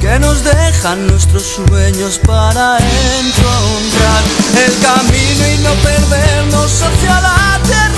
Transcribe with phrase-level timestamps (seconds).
[0.00, 4.22] que nos dejan nuestros sueños para encontrar
[4.64, 7.97] el camino y no perdernos hacia la tierra.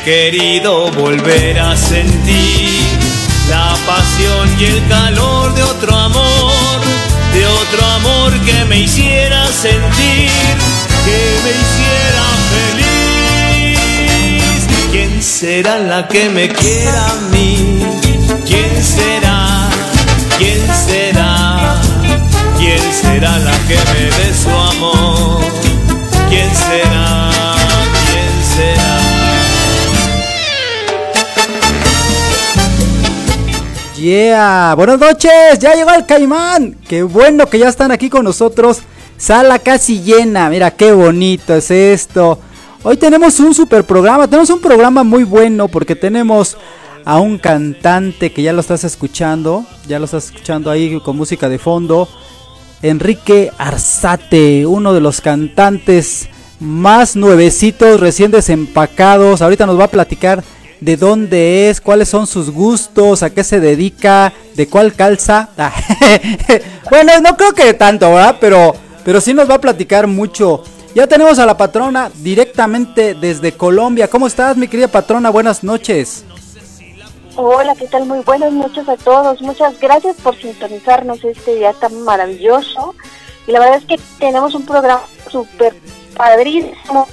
[0.00, 2.98] Querido volver a sentir
[3.48, 6.80] la pasión y el calor de otro amor,
[7.32, 10.30] de otro amor que me hiciera sentir,
[11.04, 12.24] que me hiciera
[13.60, 14.66] feliz.
[14.90, 17.86] ¿Quién será la que me quiera a mí?
[18.44, 19.68] ¿Quién será?
[20.38, 21.80] ¿Quién será?
[22.58, 25.51] ¿Quién será la que me dé su amor?
[34.02, 36.76] Yeah, buenas noches, ya llegó el caimán.
[36.88, 38.80] Qué bueno que ya están aquí con nosotros.
[39.16, 42.40] Sala casi llena, mira qué bonito es esto.
[42.82, 46.56] Hoy tenemos un super programa, tenemos un programa muy bueno porque tenemos
[47.04, 51.48] a un cantante que ya lo estás escuchando, ya lo estás escuchando ahí con música
[51.48, 52.08] de fondo.
[52.82, 56.28] Enrique Arzate, uno de los cantantes
[56.58, 59.42] más nuevecitos, recién desempacados.
[59.42, 60.42] Ahorita nos va a platicar
[60.82, 65.48] de dónde es, cuáles son sus gustos, a qué se dedica, de cuál calza.
[66.90, 68.36] bueno, no creo que tanto, ¿verdad?
[68.40, 68.74] Pero,
[69.04, 70.64] pero sí nos va a platicar mucho.
[70.92, 74.08] Ya tenemos a la patrona directamente desde Colombia.
[74.08, 75.30] ¿Cómo estás, mi querida patrona?
[75.30, 76.24] Buenas noches.
[77.36, 78.04] Hola, ¿qué tal?
[78.06, 79.40] Muy buenas noches a todos.
[79.40, 82.96] Muchas gracias por sintonizarnos este día tan maravilloso.
[83.46, 85.74] Y la verdad es que tenemos un programa súper
[86.16, 87.06] padrísimo.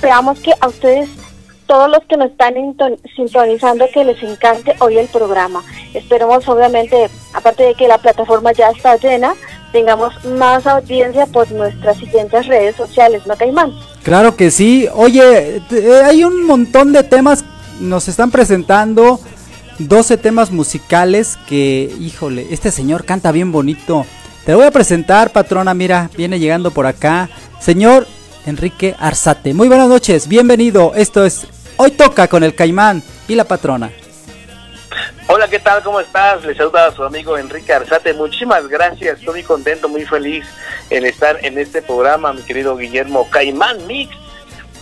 [0.00, 1.10] Esperamos que a ustedes,
[1.66, 2.54] todos los que nos están
[3.14, 5.62] sintonizando, que les encante hoy el programa.
[5.92, 9.34] Esperemos, obviamente, aparte de que la plataforma ya está llena,
[9.72, 13.74] tengamos más audiencia por nuestras siguientes redes sociales, ¿no, Caimán?
[14.02, 14.88] Claro que sí.
[14.94, 17.44] Oye, eh, hay un montón de temas,
[17.78, 19.20] nos están presentando
[19.80, 24.06] 12 temas musicales que, híjole, este señor canta bien bonito.
[24.46, 27.28] Te voy a presentar, patrona, mira, viene llegando por acá.
[27.60, 28.06] Señor
[28.46, 29.54] Enrique Arzate.
[29.54, 30.92] Muy buenas noches, bienvenido.
[30.94, 31.46] Esto es
[31.76, 33.90] Hoy Toca con el Caimán y la patrona.
[35.28, 35.82] Hola, ¿qué tal?
[35.82, 36.44] ¿Cómo estás?
[36.44, 38.12] Le saluda a su amigo Enrique Arzate.
[38.14, 39.18] Muchísimas gracias.
[39.18, 40.44] Estoy muy contento, muy feliz
[40.90, 44.14] en estar en este programa, mi querido Guillermo Caimán Mix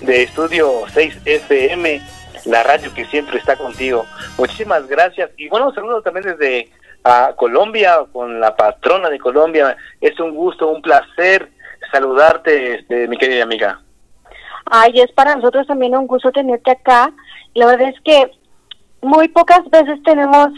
[0.00, 2.00] de Estudio 6 FM,
[2.46, 4.06] la radio que siempre está contigo.
[4.38, 5.30] Muchísimas gracias.
[5.36, 6.70] Y bueno, saludo también desde
[7.04, 9.76] a Colombia, con la patrona de Colombia.
[10.00, 11.50] Es un gusto, un placer
[11.90, 13.80] saludarte, este, mi querida amiga.
[14.66, 17.12] Ay, es para nosotros también un gusto tenerte acá.
[17.54, 18.30] La verdad es que
[19.02, 20.48] muy pocas veces tenemos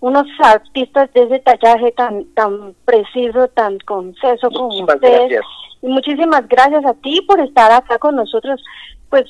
[0.00, 5.42] unos artistas de ese tallaje tan tan preciso, tan conceso como ustedes.
[5.82, 8.62] Y muchísimas gracias a ti por estar acá con nosotros.
[9.10, 9.24] Pues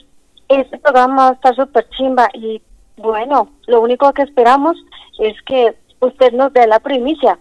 [0.49, 2.63] este programa va a estar súper chimba y
[2.97, 4.77] bueno, lo único que esperamos
[5.19, 7.39] es que usted nos dé la primicia.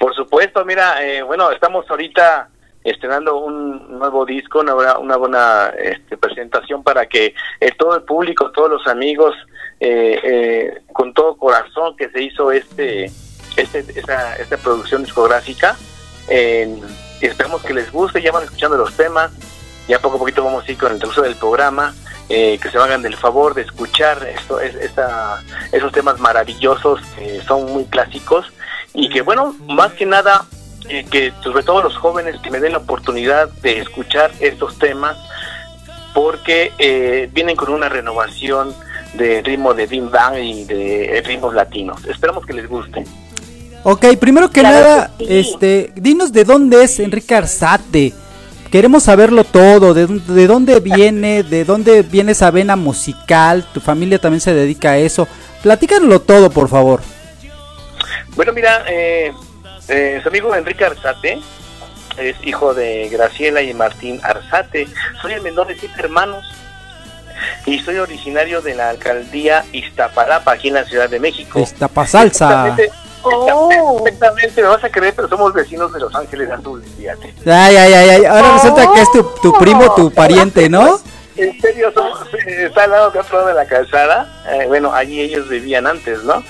[0.00, 2.48] Por supuesto, mira, eh, bueno, estamos ahorita
[2.82, 8.50] estrenando un nuevo disco, una, una buena este, presentación para que eh, todo el público,
[8.50, 9.36] todos los amigos,
[9.78, 13.12] eh, eh, con todo corazón que se hizo este,
[13.58, 15.76] este esta, esta producción discográfica,
[16.30, 19.30] y esperamos que les guste, ya van escuchando los temas,
[19.86, 21.94] ya poco a poquito vamos a ir con el uso del programa,
[22.26, 25.42] que se hagan del favor de escuchar esto, es, esta,
[25.72, 28.50] esos temas maravillosos que son muy clásicos
[28.94, 30.44] y que bueno, más que nada
[30.88, 35.16] que sobre todo los jóvenes que me den la oportunidad de escuchar estos temas
[36.14, 38.74] porque eh, vienen con una renovación
[39.14, 42.04] de ritmo de Bing Bang y de ritmos latinos.
[42.06, 43.04] Esperamos que les guste.
[43.82, 48.12] Ok, primero que nada, este, dinos de dónde es Enrique Arzate.
[48.70, 54.20] Queremos saberlo todo, de, de, dónde viene, de dónde viene esa vena musical, tu familia
[54.20, 55.26] también se dedica a eso.
[55.62, 57.00] Platícanoslo todo, por favor.
[58.36, 59.32] Bueno, mira, eh,
[59.88, 61.40] eh, su amigo Enrique Arzate
[62.16, 64.88] es hijo de Graciela y Martín Arzate.
[65.20, 66.44] Soy el menor de siete hermanos
[67.66, 71.58] y soy originario de la alcaldía Iztapalapa, aquí en la Ciudad de México.
[71.58, 72.76] Iztapasalsa.
[73.22, 74.02] Oh.
[74.06, 77.34] Exactamente, me vas a creer, pero somos vecinos de Los Ángeles Azules, fíjate.
[77.44, 80.98] Ay, ay, ay, ahora resulta que es tu, tu, primo, tu pariente, ¿no?
[81.36, 81.92] En serio,
[82.46, 84.42] está al lado de otro lado de la calzada.
[84.50, 86.42] Eh, bueno, allí ellos vivían antes, ¿no?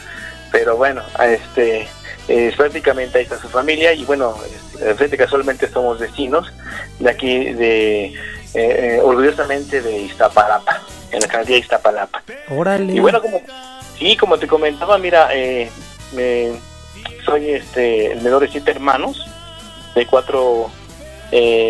[0.50, 1.88] Pero bueno, este,
[2.28, 4.37] eh, prácticamente ahí está su familia y bueno,
[4.97, 6.52] frente casualmente somos vecinos
[6.99, 8.14] de aquí, de
[8.52, 12.23] eh, eh, orgullosamente de Iztapalapa, en la alcaldía de Iztapalapa.
[12.49, 12.92] Órale.
[12.92, 13.40] Y bueno, como
[13.97, 15.71] sí, como te comentaba, mira, eh,
[17.25, 19.25] soy este el menor de siete hermanos,
[19.95, 20.71] de cuatro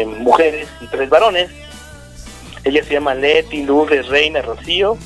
[0.07, 1.51] mujeres y tres varones.
[2.65, 4.97] Ella se llama Leti, Lourdes, Reina, Rocío,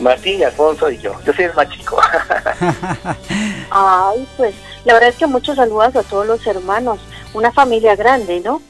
[0.00, 1.14] Martín, Alfonso y yo.
[1.24, 2.00] Yo soy el más chico.
[3.70, 7.00] Ay, pues la verdad es que muchos saludos a todos los hermanos,
[7.32, 8.60] una familia grande, ¿no?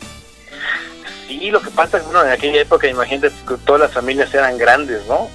[1.27, 4.33] Sí, lo que pasa es que bueno, en aquella época, imagínate que todas las familias
[4.33, 5.29] eran grandes, ¿no?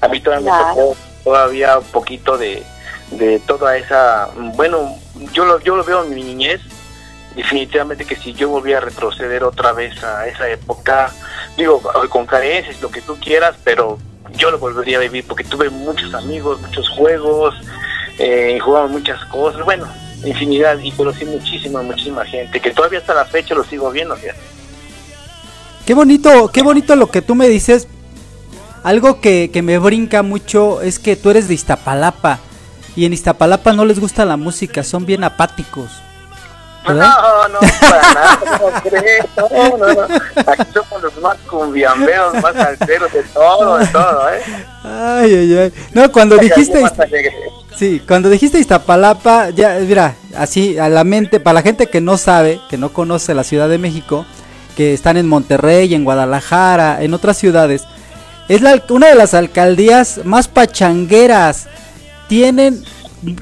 [0.00, 2.62] A mí todavía me tocó todavía un poquito de,
[3.10, 4.96] de toda esa, bueno,
[5.32, 6.60] yo lo, yo lo veo en mi niñez,
[7.34, 11.12] definitivamente que si yo volviera a retroceder otra vez a esa época,
[11.56, 13.98] digo, con carencias, lo que tú quieras, pero
[14.40, 17.54] yo lo volvería a vivir porque tuve muchos amigos, muchos juegos,
[18.18, 19.86] eh, jugamos muchas cosas, bueno,
[20.24, 24.16] infinidad y conocí muchísima, muchísima gente que todavía hasta la fecha lo sigo viendo.
[25.86, 27.86] Qué bonito, qué bonito lo que tú me dices.
[28.82, 32.40] Algo que, que me brinca mucho es que tú eres de Iztapalapa
[32.96, 35.90] y en Iztapalapa no les gusta la música, son bien apáticos.
[36.86, 37.14] ¿Verdad?
[37.22, 40.14] No, no, para nada, no crees, no, no, no.
[40.46, 44.42] Aquí somos los más cumbiamberos, más salteros de todo, de todo, ¿eh?
[44.82, 45.72] Ay, ay, ay.
[45.92, 46.84] No, cuando dijiste...
[46.84, 47.34] Alegre.
[47.76, 52.18] Sí, cuando dijiste Iztapalapa, ya, mira, así a la mente, para la gente que no
[52.18, 54.26] sabe, que no conoce la Ciudad de México,
[54.76, 57.84] que están en Monterrey, en Guadalajara, en otras ciudades,
[58.50, 61.68] es la, una de las alcaldías más pachangueras.
[62.28, 62.84] Tienen,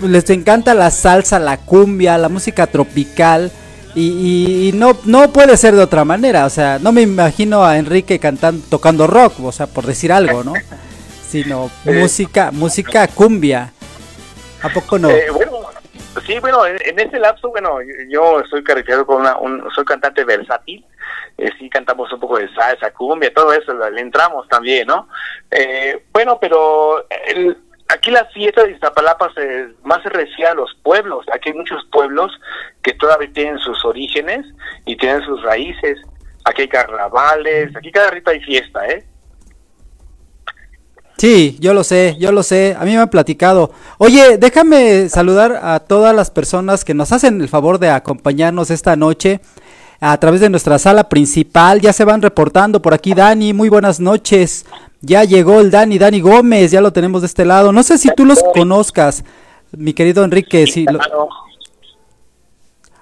[0.03, 3.51] les encanta la salsa, la cumbia, la música tropical.
[3.95, 7.65] Y, y- y no, no puede ser de otra manera, o sea, no me imagino
[7.65, 10.53] a Enrique cantando, tocando rock, o sea, por decir algo, ¿no?
[11.29, 13.73] Sino música, música cumbia.
[14.63, 15.09] ¿A poco no?
[15.11, 15.53] Eh, bueno,
[16.27, 20.23] sí, bueno, en, en ese lapso, bueno, yo, soy caracterizado como una, un, soy cantante
[20.25, 20.85] versátil,
[21.37, 25.09] eh, sí cantamos un poco de salsa, cumbia, todo eso, le entramos también, ¿no?
[25.51, 27.57] Eh, bueno, pero el-
[27.89, 31.85] aquí la fiesta de Iztapalapa se, más se refiere a los pueblos, aquí hay muchos
[31.91, 32.31] pueblos
[32.83, 34.47] que todavía tienen sus orígenes
[34.85, 35.99] y tienen sus raíces,
[36.45, 39.05] aquí hay carnavales, aquí cada rito hay fiesta, ¿eh?
[41.17, 43.73] Sí, yo lo sé, yo lo sé, a mí me han platicado.
[43.99, 48.95] Oye, déjame saludar a todas las personas que nos hacen el favor de acompañarnos esta
[48.95, 49.41] noche
[50.01, 51.81] a través de nuestra sala principal.
[51.81, 54.65] Ya se van reportando por aquí Dani, muy buenas noches.
[55.01, 57.71] Ya llegó el Dani, Dani Gómez, ya lo tenemos de este lado.
[57.73, 59.25] No sé si tú los conozcas,
[59.73, 60.67] mi querido Enrique.
[60.67, 60.99] Si lo-.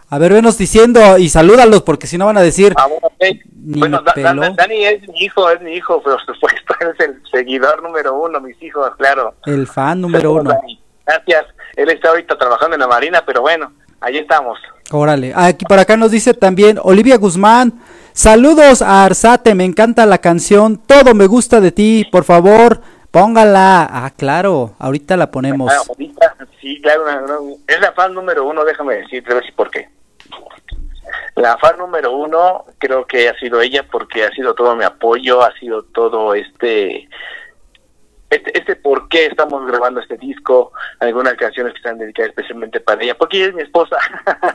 [0.09, 2.73] A ver, venos diciendo y salúdalos porque si no van a decir...
[2.77, 3.39] Ah, bueno, ok.
[3.65, 4.41] Ni Bueno, me Da- peló.
[4.43, 8.41] Da- Dani es mi hijo, es mi hijo, por supuesto, es el seguidor número uno,
[8.41, 9.35] mis hijos, claro.
[9.47, 10.51] El fan número uno.
[10.51, 10.81] Dani.
[11.05, 11.47] Gracias.
[11.75, 14.59] Él está ahorita trabajando en la Marina, pero bueno, ahí estamos.
[14.93, 17.73] Órale, aquí por acá nos dice también Olivia Guzmán.
[18.17, 22.81] Saludos a Arzate, me encanta la canción, todo me gusta de ti, por favor,
[23.11, 23.87] póngala.
[23.93, 25.71] Ah, claro, ahorita la ponemos.
[25.71, 27.05] Ah, ahorita, sí, claro,
[27.67, 29.91] es la fan número uno, déjame decirte, a si por qué.
[31.35, 35.43] La fan número uno creo que ha sido ella porque ha sido todo mi apoyo,
[35.43, 37.11] ha sido todo este
[38.37, 43.03] este, este por qué estamos grabando este disco, algunas canciones que están dedicadas especialmente para
[43.03, 43.97] ella, porque ella es mi esposa.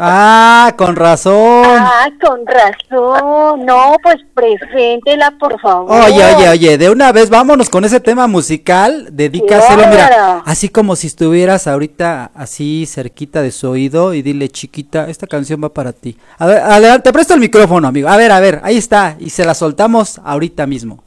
[0.03, 1.65] Ah, con razón.
[1.65, 3.65] Ah, con razón.
[3.65, 5.91] No, pues preséntela, por favor.
[6.05, 10.95] Oye, oye, oye, de una vez vámonos con ese tema musical, dedícaselo, mira, así como
[10.95, 15.93] si estuvieras ahorita así cerquita de su oído y dile, chiquita, esta canción va para
[15.93, 16.17] ti.
[16.37, 18.09] A ver, adelante, te presto el micrófono, amigo.
[18.09, 21.03] A ver, a ver, ahí está, y se la soltamos ahorita mismo.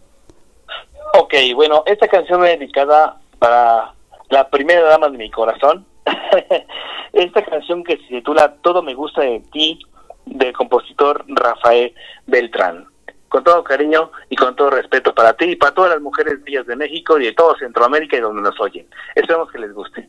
[1.17, 3.95] Ok, bueno, esta canción es dedicada para
[4.31, 5.87] la primera dama de mi corazón.
[7.13, 9.79] esta canción que se titula Todo me gusta de ti,
[10.27, 11.95] del compositor Rafael
[12.27, 12.87] Beltrán.
[13.29, 16.67] Con todo cariño y con todo respeto para ti y para todas las mujeres bellas
[16.67, 18.87] de México y de todo Centroamérica y donde nos oyen.
[19.15, 20.09] Esperemos que les guste.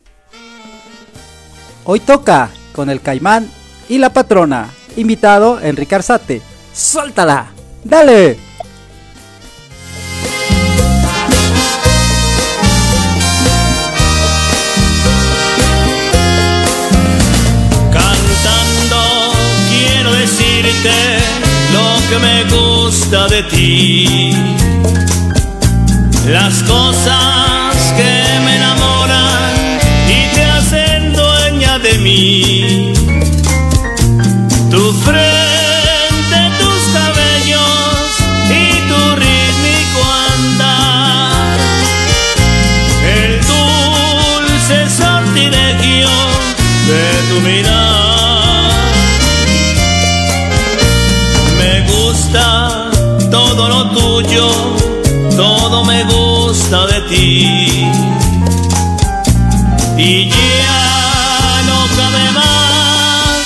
[1.84, 3.48] Hoy toca con el caimán
[3.88, 4.70] y la patrona.
[4.96, 6.42] Invitado Enrique Arzate.
[6.72, 7.46] ¡Suéltala!
[7.84, 8.45] ¡Dale!
[21.72, 24.30] Lo que me gusta de ti.
[26.28, 29.78] Las cosas que me enamoran
[30.08, 32.85] y te hacen dueña de mí.
[59.98, 63.42] Y ya no cabe más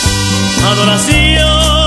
[0.71, 1.80] adoración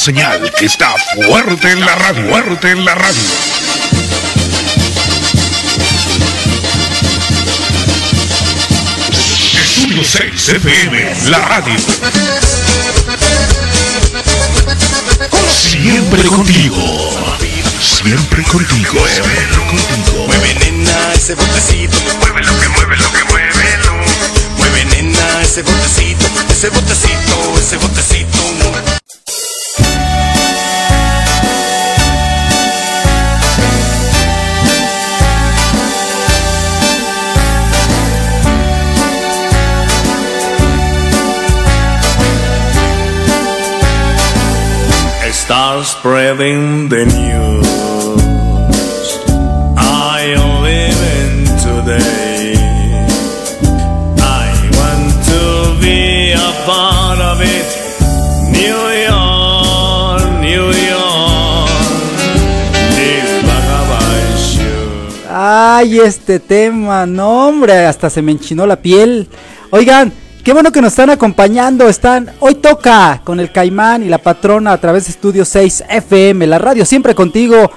[0.00, 3.20] señal que está fuerte en la radio, fuerte en la radio.
[9.62, 11.74] Estudio 6 FM, la radio.
[15.52, 17.36] Siempre contigo.
[17.78, 19.06] Siempre contigo.
[19.06, 20.26] Siempre contigo.
[20.26, 23.50] Mueve nena ese botecito, mueve lo que mueve lo que mueve
[24.56, 28.99] Mueve nena ese botecito, ese botecito, ese botecito.
[45.82, 47.66] Spreading the news.
[54.76, 55.40] Want to.
[58.52, 58.90] New.
[65.32, 69.28] Ay, este tema, no hombre, hasta se me enchinó la piel.
[69.70, 70.12] Oigan,
[70.50, 71.88] qué bueno que nos están acompañando.
[71.88, 76.44] Están, hoy toca con el Caimán y la patrona a través de Estudio 6 FM,
[76.48, 77.70] la radio siempre contigo.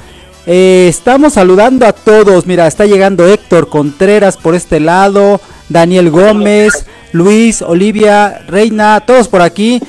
[0.48, 2.48] Eh, estamos saludando a todos.
[2.48, 9.44] Mira, está llegando Héctor Contreras por este lado, Daniel Gómez, Luis, Olivia, Reina, todos por
[9.44, 9.80] aquí.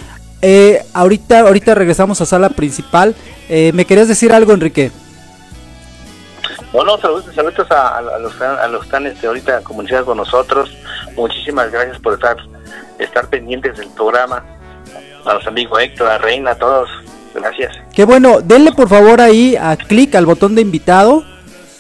[0.43, 3.15] Eh, ahorita, ahorita regresamos a sala principal.
[3.49, 4.93] Eh, ¿Me querías decir algo, Enrique?
[6.75, 10.19] No, no, saludos, saludos a, a los, a los que están este, ahorita comunicados con
[10.19, 10.71] nosotros.
[11.17, 12.37] Muchísimas gracias por estar
[12.99, 14.45] estar pendientes del programa.
[15.25, 16.89] A los amigos Héctor, a Reina, a todos.
[17.35, 17.73] Gracias.
[17.93, 21.25] Qué bueno, denle por favor ahí a clic al botón de invitado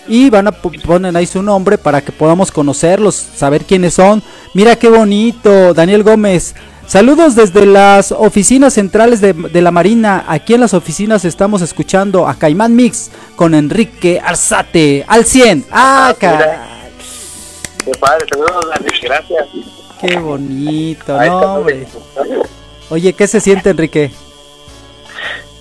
[0.08, 4.22] y van a po- poner ahí su nombre para que podamos conocerlos, saber quiénes son.
[4.54, 6.54] Mira qué bonito, Daniel Gómez.
[6.86, 10.24] Saludos desde las oficinas centrales de, de la Marina.
[10.28, 15.66] Aquí en las oficinas estamos escuchando a Caimán Mix con Enrique Arzate al 100.
[15.70, 16.66] Ah, Ah,
[17.84, 19.46] Qué padre, saludos, Dani, gracias.
[20.06, 21.86] Qué bonito, Ahí no, hombre.
[22.90, 24.10] Oye, ¿qué se siente, Enrique?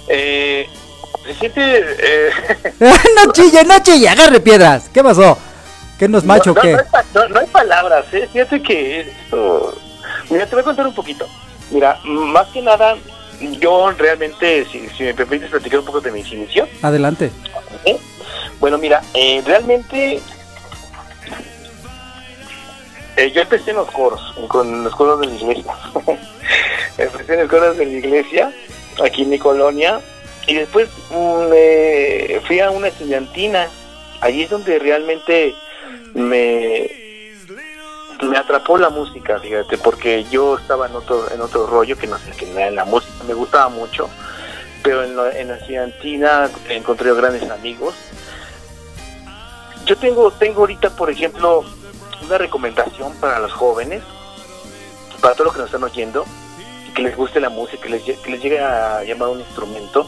[0.07, 0.67] Eh,
[1.25, 1.61] se siente...
[1.99, 2.29] Eh,
[3.15, 4.89] no chille, no chille, agarre piedras.
[4.93, 5.37] ¿Qué pasó?
[5.97, 6.73] ¿Qué no es macho o no, qué?
[6.73, 8.27] No, hay pa- no- no hay palabras, ¿eh?
[8.31, 9.75] Fíjate que esto...
[10.29, 11.27] Mira, te voy a contar un poquito.
[11.71, 12.95] Mira, más que nada,
[13.59, 16.67] yo realmente, si, si me permites platicar un poco de mis inicios.
[16.81, 17.31] Adelante.
[17.85, 17.97] ¿eh?
[18.59, 20.19] Bueno, mira, eh, realmente
[23.17, 25.73] eh, yo empecé en los coros, con los coros de la iglesia.
[26.97, 28.51] empecé en los coros de la iglesia,
[29.03, 29.99] aquí en mi colonia,
[30.47, 33.67] y después mm, eh, fui a una estudiantina.
[34.21, 35.53] Allí es donde realmente
[36.13, 36.89] me,
[38.21, 42.17] me atrapó la música, fíjate, porque yo estaba en otro, en otro rollo que no
[42.19, 44.09] sé, que en la música me gustaba mucho,
[44.81, 47.95] pero en, la- en la estudiantina encontré grandes amigos.
[49.85, 51.65] Yo tengo, tengo ahorita, por ejemplo,
[52.25, 54.03] una recomendación para los jóvenes,
[55.21, 56.25] para todos los que nos están oyendo,
[56.93, 60.07] que les guste la música, que les, que les llegue a llamar un instrumento.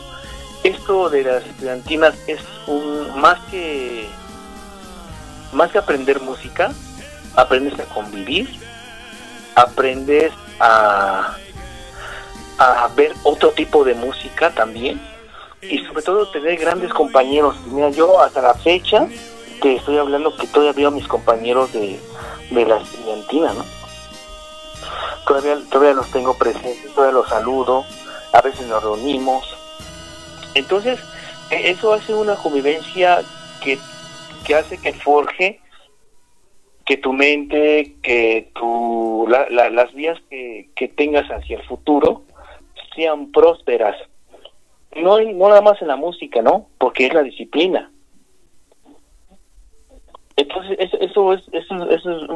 [0.64, 4.08] Esto de las estudiantinas es un más que
[5.54, 6.72] más que aprender música,
[7.36, 8.60] aprendes a convivir,
[9.56, 11.38] aprendes a,
[12.58, 15.02] a ver otro tipo de música también
[15.62, 17.56] y sobre todo tener grandes compañeros.
[17.68, 19.08] Mira, yo hasta la fecha
[19.62, 22.00] te estoy hablando que todavía veo a mis compañeros de,
[22.52, 23.66] de la estudiantina, ¿no?
[25.28, 27.84] Todavía, todavía los tengo presentes, todavía los saludo,
[28.34, 29.44] a veces nos reunimos.
[30.54, 31.00] Entonces,
[31.50, 33.24] e- eso hace una convivencia
[33.62, 33.80] que,
[34.46, 35.60] que hace que forje
[36.86, 42.22] que tu mente, que tu, la- la- las vías que, que tengas hacia el futuro
[42.96, 43.96] sean prósperas.
[44.96, 46.68] No, no nada más en la música, ¿no?
[46.78, 47.92] Porque es la disciplina.
[50.38, 52.28] Entonces, eso, eso es, eso, eso es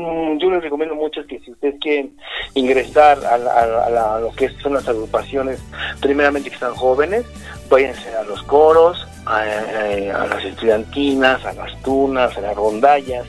[0.41, 2.15] yo les recomiendo mucho que si ustedes quieren
[2.53, 5.59] ingresar a, a la- lo que son las agrupaciones,
[5.99, 7.25] primeramente que están jóvenes,
[7.69, 13.25] váyanse a los coros, a, a- a las estudiantinas, a las tunas, a las rondallas,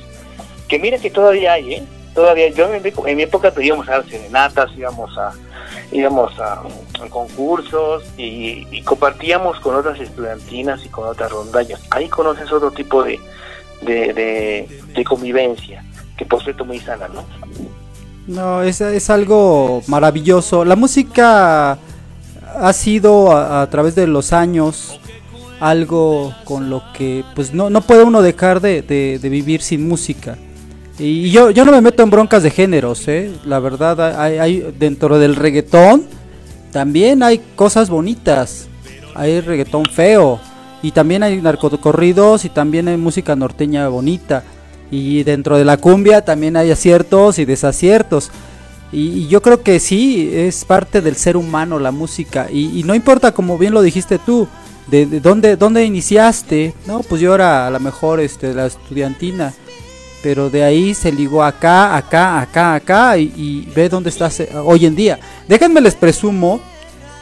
[0.68, 1.82] que mira que todavía hay, ¿eh?
[2.14, 5.32] Todavía, yo en mi, en mi época íbamos a serenatas, íbamos a
[5.92, 11.80] íbamos a, a concursos y, y compartíamos con otras estudiantinas y con otras rondallas.
[11.90, 13.18] Ahí conoces otro tipo de,
[13.82, 15.82] de, de, convivencia,
[16.16, 17.24] que por cierto muy sana, ¿no?
[18.26, 20.64] No, es, es algo maravilloso.
[20.64, 21.78] La música
[22.56, 25.00] ha sido a, través de los años
[25.58, 29.88] algo con lo que pues no, no puede uno dejar de, de- de vivir sin
[29.88, 30.36] música.
[30.98, 33.32] Y yo, yo no me meto en broncas de géneros, ¿eh?
[33.44, 36.04] La verdad, hay, hay dentro del reggaetón
[36.72, 38.68] también hay cosas bonitas.
[39.14, 40.40] Hay reggaetón feo.
[40.82, 44.44] Y también hay narcocorridos y también hay música norteña bonita.
[44.90, 48.30] Y dentro de la cumbia también hay aciertos y desaciertos.
[48.92, 52.48] Y, yo creo que sí, es parte del ser humano la música.
[52.50, 54.48] Y, no importa, como bien lo dijiste tú,
[54.88, 56.74] de, de dónde, dónde iniciaste.
[56.86, 59.52] No, pues yo era a lo mejor este, la estudiantina.
[60.22, 63.18] Pero de ahí se ligó acá, acá, acá, acá.
[63.18, 65.20] Y, y ve dónde estás eh, hoy en día.
[65.46, 66.60] Déjenme les presumo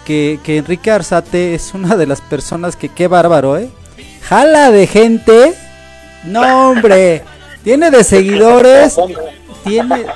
[0.09, 3.69] que, que Enrique Arzate es una de las personas que qué bárbaro, ¿eh?
[4.23, 5.53] Jala de gente.
[6.25, 7.25] No, hombre.
[7.63, 8.97] Tiene de seguidores.
[9.65, 10.07] Tiene,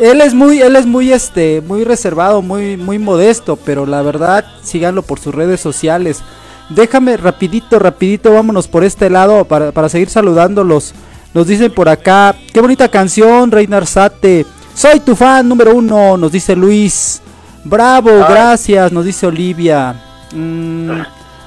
[0.00, 4.46] él es muy, él es muy, este, muy reservado, muy, muy modesto, pero la verdad,
[4.62, 6.22] síganlo por sus redes sociales.
[6.70, 10.94] Déjame rapidito, rapidito, vámonos por este lado para, para seguir saludándolos.
[11.34, 14.46] Nos dicen por acá, qué bonita canción, Reina Arzate.
[14.74, 17.20] Soy tu fan número uno, nos dice Luis.
[17.64, 19.94] Bravo, gracias, nos dice Olivia.
[20.32, 21.00] Mm,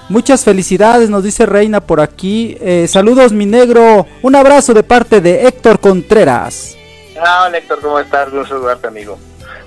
[0.09, 2.57] muchas felicidades, nos dice Reina por aquí.
[2.59, 4.07] Eh, saludos, mi negro.
[4.23, 6.75] Un abrazo de parte de Héctor Contreras.
[7.19, 8.33] Ah, hola Héctor, ¿cómo estás?
[8.33, 9.19] Un saludarte, amigo.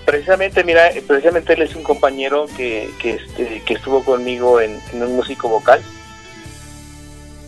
[0.05, 5.03] Precisamente, mira, precisamente él es un compañero que, que, este, que estuvo conmigo en, en
[5.03, 5.81] un músico vocal.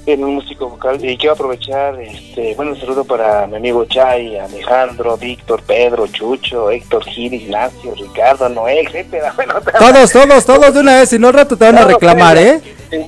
[0.04, 1.02] En un músico vocal.
[1.04, 6.70] Y quiero aprovechar, este, bueno, un saludo para mi amigo Chay, Alejandro, Víctor, Pedro, Chucho,
[6.70, 9.32] Héctor Gil, Ignacio, Ricardo, Noé, etcétera.
[9.36, 12.36] Bueno, Todos, todos, todos de una vez, si no al rato te van a reclamar,
[12.36, 12.60] ¿eh?
[12.90, 12.98] Sí,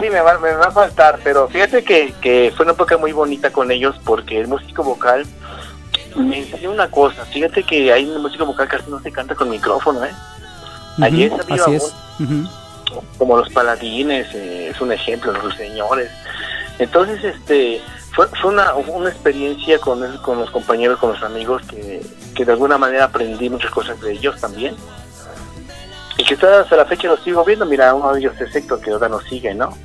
[0.00, 3.12] sí, me va, me va a faltar, pero fíjate que, que fue una época muy
[3.12, 5.24] bonita con ellos porque el músico vocal
[6.16, 7.24] me enseñó una cosa.
[7.26, 10.10] Fíjate que hay un músico vocal casi no se canta con micrófono, ¿eh?
[11.28, 11.94] Ujú, salió así es.
[12.18, 12.48] Ujú.
[13.18, 16.10] Como los paladines, eh, es un ejemplo, los señores.
[16.78, 17.80] Entonces, este,
[18.12, 22.00] fue, fue una, una experiencia con, con los compañeros, con los amigos, que,
[22.34, 24.76] que de alguna manera aprendí muchas cosas de ellos también.
[26.18, 28.90] Y que hasta la fecha los sigo viendo, mira, uno de ellos es Héctor, que
[28.90, 29.76] ahora nos sigue, ¿no?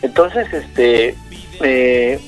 [0.00, 1.16] Entonces, este,
[1.60, 2.20] eh,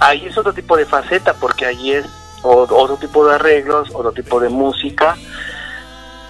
[0.00, 2.06] ahí es otro tipo de faceta, porque ahí es
[2.42, 5.16] otro tipo de arreglos, otro tipo de música,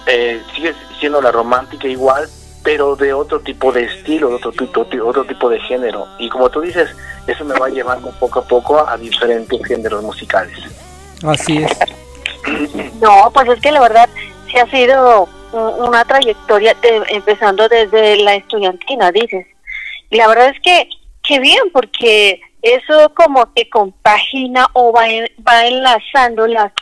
[0.07, 2.27] eh, sigue siendo la romántica igual,
[2.67, 6.05] pero de otro tipo de estilo, de otro tipo, otro tipo de género.
[6.19, 6.89] Y como tú dices,
[7.25, 10.57] eso me va llevando poco a poco a diferentes géneros musicales.
[11.25, 11.71] Así es.
[13.01, 14.09] No, pues es que la verdad
[14.51, 19.45] sí ha sido una trayectoria de- empezando desde la estudiantina, dices.
[20.09, 20.89] Y la verdad es que,
[21.23, 26.73] que bien, porque eso como que compagina o va, en- va enlazando las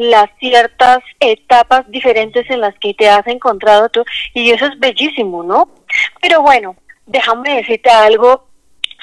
[0.00, 5.42] las ciertas etapas diferentes en las que te has encontrado tú y eso es bellísimo,
[5.42, 5.68] ¿no?
[6.22, 8.46] Pero bueno, déjame decirte algo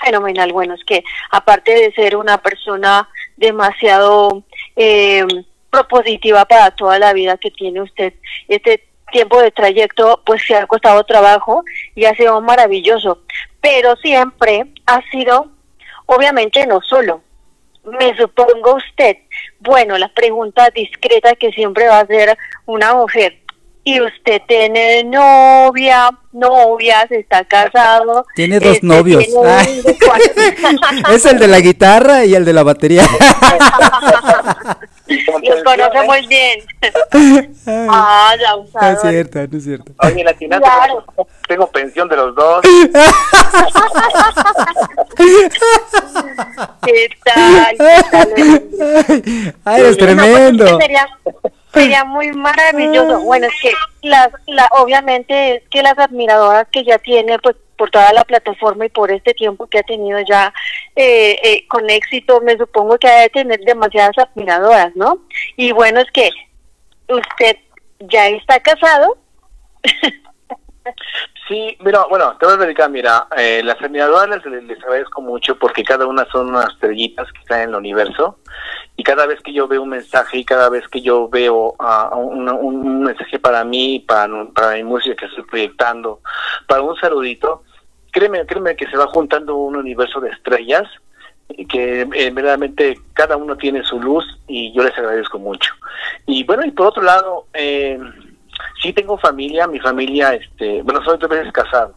[0.04, 0.52] fenomenal.
[0.54, 4.44] Bueno, es que aparte de ser una persona demasiado
[4.76, 5.24] eh,
[5.70, 8.16] propositiva para toda la vida que tiene usted,
[8.48, 13.22] este tiempo de trayecto pues se ha costado trabajo y ha sido maravilloso,
[13.62, 15.52] pero siempre ha sido,
[16.08, 17.22] obviamente no solo,
[17.88, 19.18] me supongo usted,
[19.60, 23.40] bueno, la pregunta discreta que siempre va a hacer una mujer,
[23.88, 28.26] ¿y usted tiene novia, novias, está casado?
[28.36, 29.24] Tiene dos Este, novios.
[29.24, 29.82] tiene un- Ay.
[31.16, 33.04] es el de la guitarra y el de la batería.
[35.08, 36.60] Los conoce muy bien.
[37.90, 39.92] ah, ya No es cierto, no es cierto.
[40.04, 41.06] Oye, latinato, Claro.
[41.48, 42.62] tengo pensión de los dos.
[46.84, 47.78] ¿Qué tal?
[47.78, 48.28] ¿Qué tal?
[48.38, 50.66] Ay, eres No, pues, es tremendo.
[50.66, 51.08] que sería,
[51.80, 53.22] sería muy maravilloso.
[53.22, 57.92] Bueno, es que las, la, obviamente es que las admiradoras que ya tiene, pues por
[57.92, 60.54] toda la plataforma y por este tiempo que ha tenido ya
[60.96, 65.20] eh, eh, con éxito, me supongo que ha de tener demasiadas admiradoras, ¿no?
[65.56, 66.30] Y bueno, es que
[67.08, 67.58] usted
[68.00, 69.18] ya está casado.
[71.48, 75.84] Sí, mira, bueno, te voy a dedicar, mira, eh, las admiradoras les, agradezco mucho porque
[75.84, 78.40] cada una son unas estrellitas que están en el universo
[78.98, 81.76] y cada vez que yo veo un mensaje y cada vez que yo veo
[82.16, 86.20] un, un mensaje para mí, para, para mi música que estoy proyectando,
[86.68, 87.64] para un saludito,
[88.12, 90.88] créeme, créeme que se va juntando un universo de estrellas
[91.50, 95.74] y que eh, verdaderamente cada uno tiene su luz y yo les agradezco mucho.
[96.26, 98.00] Y bueno, y por otro lado, eh,
[98.82, 101.94] sí tengo familia, mi familia, este, bueno, soy dos veces casado.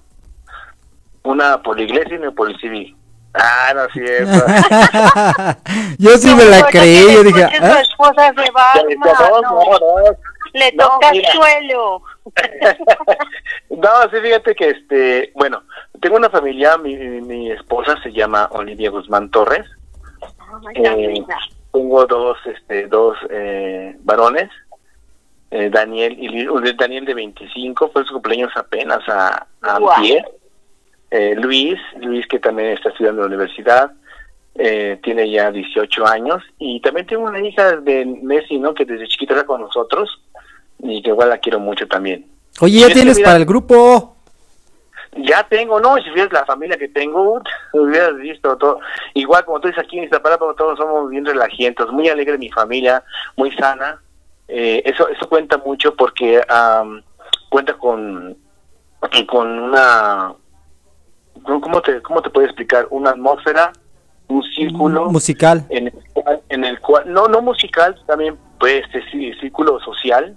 [1.22, 2.96] Una por la iglesia y una por el civil.
[3.34, 4.46] Ah, no es cierto.
[5.98, 7.80] yo sí me la creí, yo dije, Su ¿ah?
[7.80, 9.60] esposa se va, no, no.
[10.52, 12.02] Le toca el suelo.
[13.70, 15.62] no, sí, fíjate que, este, bueno,
[16.00, 19.66] tengo una familia, mi, mi esposa se llama Olivia Guzmán Torres.
[20.74, 21.24] Eh,
[21.72, 24.50] tengo dos, este, dos eh, varones,
[25.50, 29.78] eh, Daniel y Daniel de 25, fue su cumpleaños apenas a, a.
[31.10, 33.90] Eh, Luis, Luis que también está estudiando en la universidad,
[34.54, 38.74] eh, tiene ya 18 años y también tengo una hija de Messi, ¿no?
[38.74, 40.22] Que desde chiquita está con nosotros
[40.78, 42.26] y que igual la quiero mucho también.
[42.60, 44.16] Oye, ya tienes mira, para el grupo.
[45.16, 48.78] ya tengo, no, si vieras la familia que tengo, hubieras visto todo.
[49.14, 53.02] Igual como tú dices aquí en Iztapalapa, todos somos bien relajientos, muy alegre mi familia,
[53.36, 54.00] muy sana.
[54.52, 57.02] Eh, eso eso cuenta mucho porque am,
[57.48, 58.36] cuenta con
[59.28, 60.34] con una
[61.44, 62.86] ¿cómo te cómo te puedo explicar?
[62.90, 63.72] Una atmósfera,
[64.28, 65.64] un círculo Musical.
[65.70, 70.36] en el cual, en el cual no no musical también pues este sí, círculo social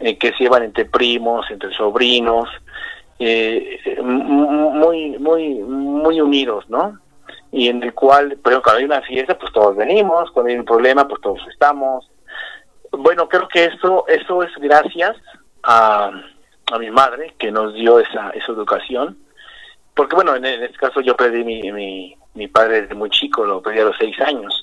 [0.00, 2.48] eh, que se llevan entre primos entre sobrinos
[3.20, 4.24] eh, m-
[4.82, 6.98] muy muy muy unidos no
[7.52, 10.58] y en el cual por ejemplo cuando hay una fiesta pues todos venimos cuando hay
[10.58, 12.10] un problema pues todos estamos
[12.92, 15.16] bueno creo que eso eso es gracias
[15.62, 16.10] a,
[16.72, 19.18] a mi madre que nos dio esa esa educación
[19.94, 23.44] porque bueno en, en este caso yo perdí mi, mi mi padre desde muy chico
[23.44, 24.62] lo perdí a los seis años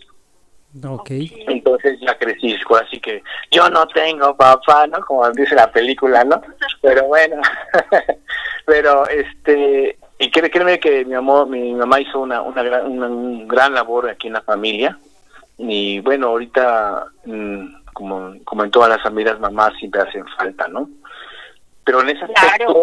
[0.85, 1.07] Ok.
[1.47, 4.99] entonces ya crecí, así que yo no tengo papá, ¿no?
[5.05, 6.41] Como dice la película, ¿no?
[6.81, 7.37] Pero bueno,
[8.65, 13.07] pero este, y cré- créeme que mi amor, mi mamá hizo una, una, gran, una
[13.07, 14.97] un gran labor aquí en la familia,
[15.57, 20.87] y bueno, ahorita, mm, como, como en todas las familias, mamás siempre hacen falta, ¿no?
[21.83, 22.33] Pero en ese Claro.
[22.35, 22.81] aspecto,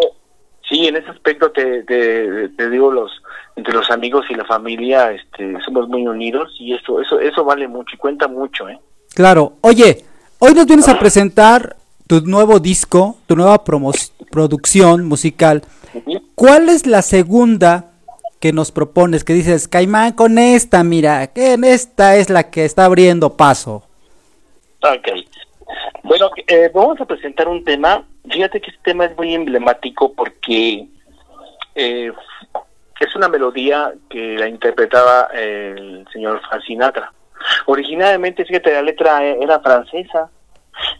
[0.67, 3.11] sí, en ese aspecto te, te, te digo, los
[3.55, 7.67] entre los amigos y la familia, este, somos muy unidos y eso, eso, eso vale
[7.67, 8.79] mucho y cuenta mucho, ¿eh?
[9.13, 9.53] Claro.
[9.61, 10.03] Oye,
[10.39, 11.75] hoy nos vienes a presentar
[12.07, 13.93] tu nuevo disco, tu nueva promo-
[14.31, 15.61] producción musical.
[16.33, 17.91] ¿Cuál es la segunda
[18.39, 19.23] que nos propones?
[19.23, 23.83] Que dices, Caimán, con esta, mira, que en esta es la que está abriendo paso.
[24.83, 25.07] Ok.
[26.03, 28.05] Bueno, eh, vamos a presentar un tema.
[28.29, 30.87] Fíjate que este tema es muy emblemático porque
[31.75, 32.11] eh,
[32.99, 37.13] es una melodía que la interpretaba el señor Frank Sinatra.
[37.65, 40.29] Originalmente, fíjate, la letra eh, era francesa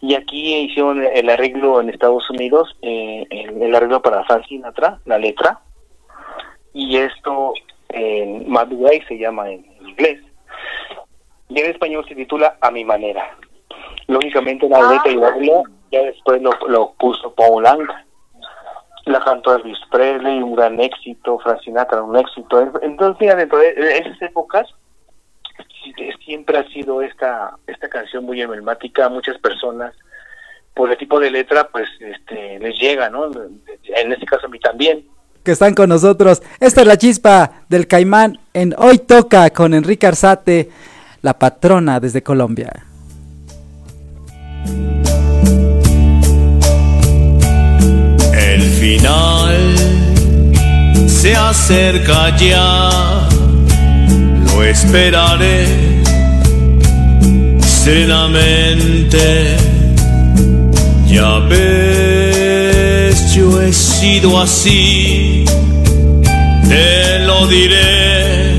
[0.02, 5.17] y aquí hicieron el arreglo en Estados Unidos, eh, el, arreglo para Frank Sinatra, la
[5.17, 5.60] letra,
[6.74, 7.54] y esto
[7.89, 10.22] en Madway se llama en inglés.
[11.50, 13.38] Y en español se titula A mi manera.
[14.08, 18.06] Lógicamente la letra y el arreglo ya después lo, lo puso Paul Anka.
[19.06, 22.72] La cantó Elvis Presley, un gran éxito, Frank Sinatra, un éxito.
[22.82, 24.68] Entonces, mira, dentro de de esas épocas
[26.26, 29.94] siempre ha sido esta esta canción muy emblemática muchas personas
[30.74, 34.60] por el tipo de letra pues este les llega no en este caso a mí
[34.60, 35.06] también
[35.44, 36.42] Que están con nosotros.
[36.62, 40.70] Esta es la chispa del Caimán en Hoy Toca con Enrique Arzate,
[41.22, 42.72] la patrona desde Colombia.
[48.34, 49.76] El final
[51.08, 53.28] se acerca ya,
[54.47, 55.93] lo esperaré
[57.84, 59.58] serenamente.
[61.08, 65.45] Ya ves, yo he sido así,
[66.67, 68.58] te lo diré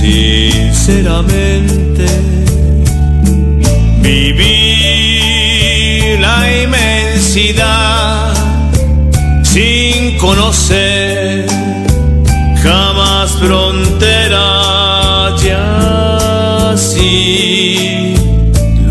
[0.00, 2.06] sinceramente.
[4.06, 8.32] Viví la inmensidad
[9.42, 11.44] sin conocer
[12.62, 14.46] jamás frontera
[15.44, 18.14] ya así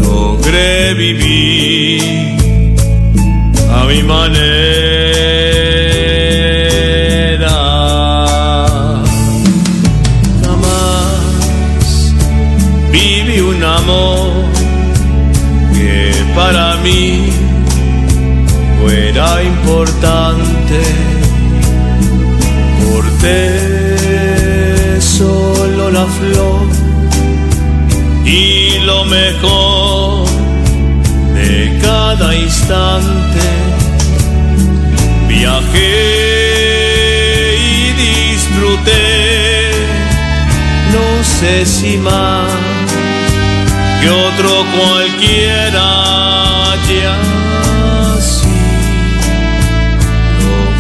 [0.04, 2.36] logré vivir
[3.72, 4.95] a mi manera
[19.86, 20.82] importante.
[22.84, 24.00] Porté
[25.00, 26.68] solo la flor
[28.26, 30.28] y lo mejor
[31.34, 33.42] de cada instante.
[35.28, 35.78] Viajé
[37.58, 39.72] y disfruté,
[40.94, 42.50] no sé si más
[44.02, 45.86] que otro cualquiera
[46.88, 47.45] ya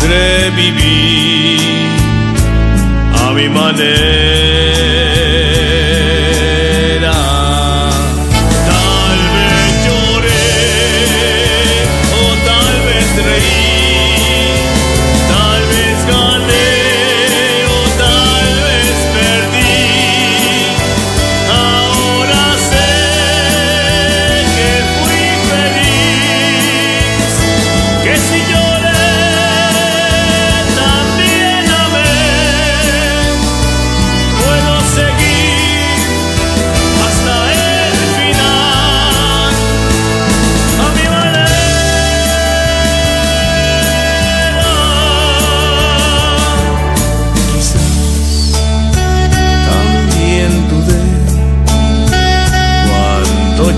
[0.05, 1.59] logré vivir
[3.13, 5.14] a mi manera.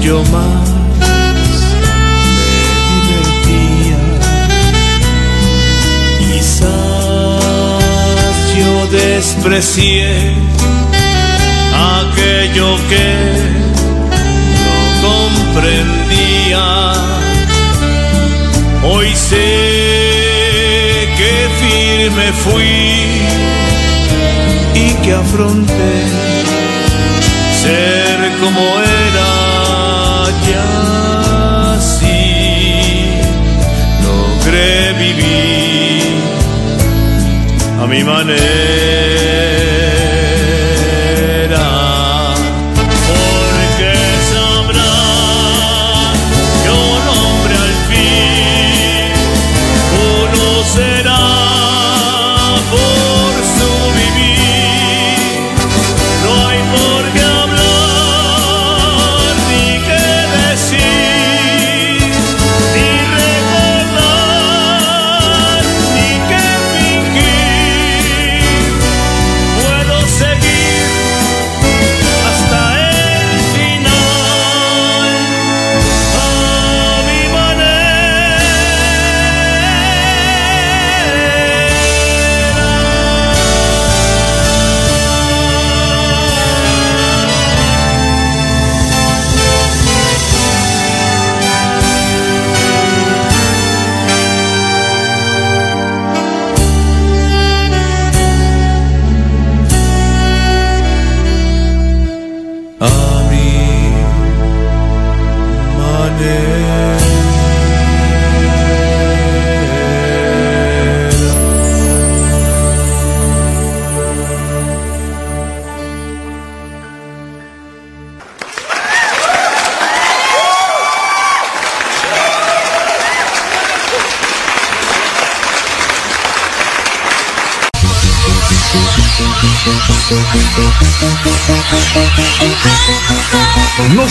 [0.08, 0.70] Yo más
[1.82, 1.98] me
[3.08, 4.00] divertía.
[6.20, 6.70] Quizás
[8.58, 10.08] yo desprecié
[12.00, 13.10] aquello que
[14.65, 16.67] no comprendía.
[18.89, 19.50] Hoy sé
[21.17, 22.80] que firme fui
[24.74, 25.96] y que afronté
[27.62, 29.66] ser como era
[30.51, 32.21] ya así
[34.03, 36.15] logré vivir
[37.81, 39.57] a mi manera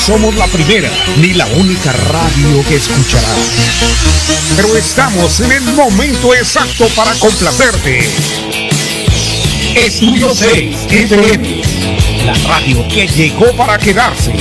[0.06, 3.38] somos la primera ni la única radio que escucharás.
[4.54, 8.08] Pero estamos en el momento exacto para complacerte.
[9.74, 11.62] Estudio 6 FM,
[12.24, 14.32] la radio que llegó para quedarse.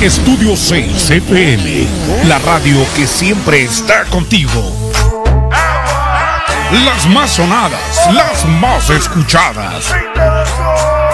[0.00, 1.86] Estudio 6 FM,
[2.28, 4.77] la radio que siempre está contigo.
[6.70, 9.90] Las más sonadas, las más escuchadas.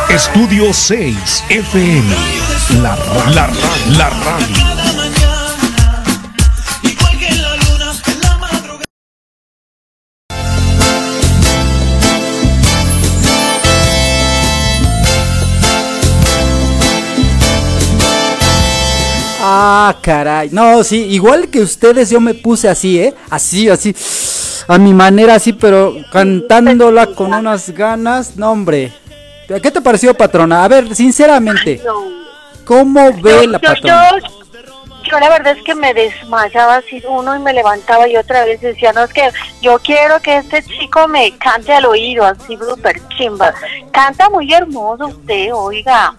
[0.09, 2.16] Estudio 6 FM,
[2.82, 2.96] la,
[3.32, 3.48] la,
[3.96, 4.74] la radio.
[19.46, 20.48] Ah, caray.
[20.52, 23.14] No, sí, igual que ustedes yo me puse así, ¿eh?
[23.28, 23.94] Así, así.
[24.66, 28.36] A mi manera, así, pero cantándola con unas ganas.
[28.36, 28.92] No, hombre.
[29.46, 30.64] ¿Qué te pareció, patrona?
[30.64, 31.82] A ver, sinceramente.
[32.64, 34.10] ¿cómo ve Yo- la yo- patrona?
[34.20, 34.44] yo-
[35.10, 38.58] yo la verdad es que me desmayaba así uno y me levantaba y otra vez
[38.62, 39.28] decía, no, es que
[39.60, 43.52] yo quiero que este chico me cante al oído, así súper chimba.
[43.92, 46.14] Canta muy hermoso usted, oiga.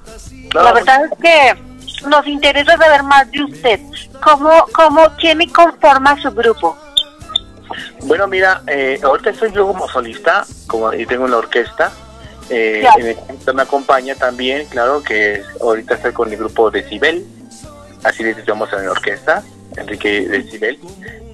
[0.53, 3.79] La verdad es que nos interesa saber más de usted.
[4.23, 6.77] ¿Cómo, cómo, quién me conforma su grupo?
[8.03, 11.91] Bueno, mira, eh, ahorita estoy yo como solista, como y tengo una orquesta.
[12.49, 12.99] Eh, Claro.
[12.99, 17.25] en el me acompaña también, claro, que es- ahorita estoy con el grupo Decibel,
[18.03, 19.43] así le llamamos en la orquesta,
[19.77, 20.77] Enrique Decibel,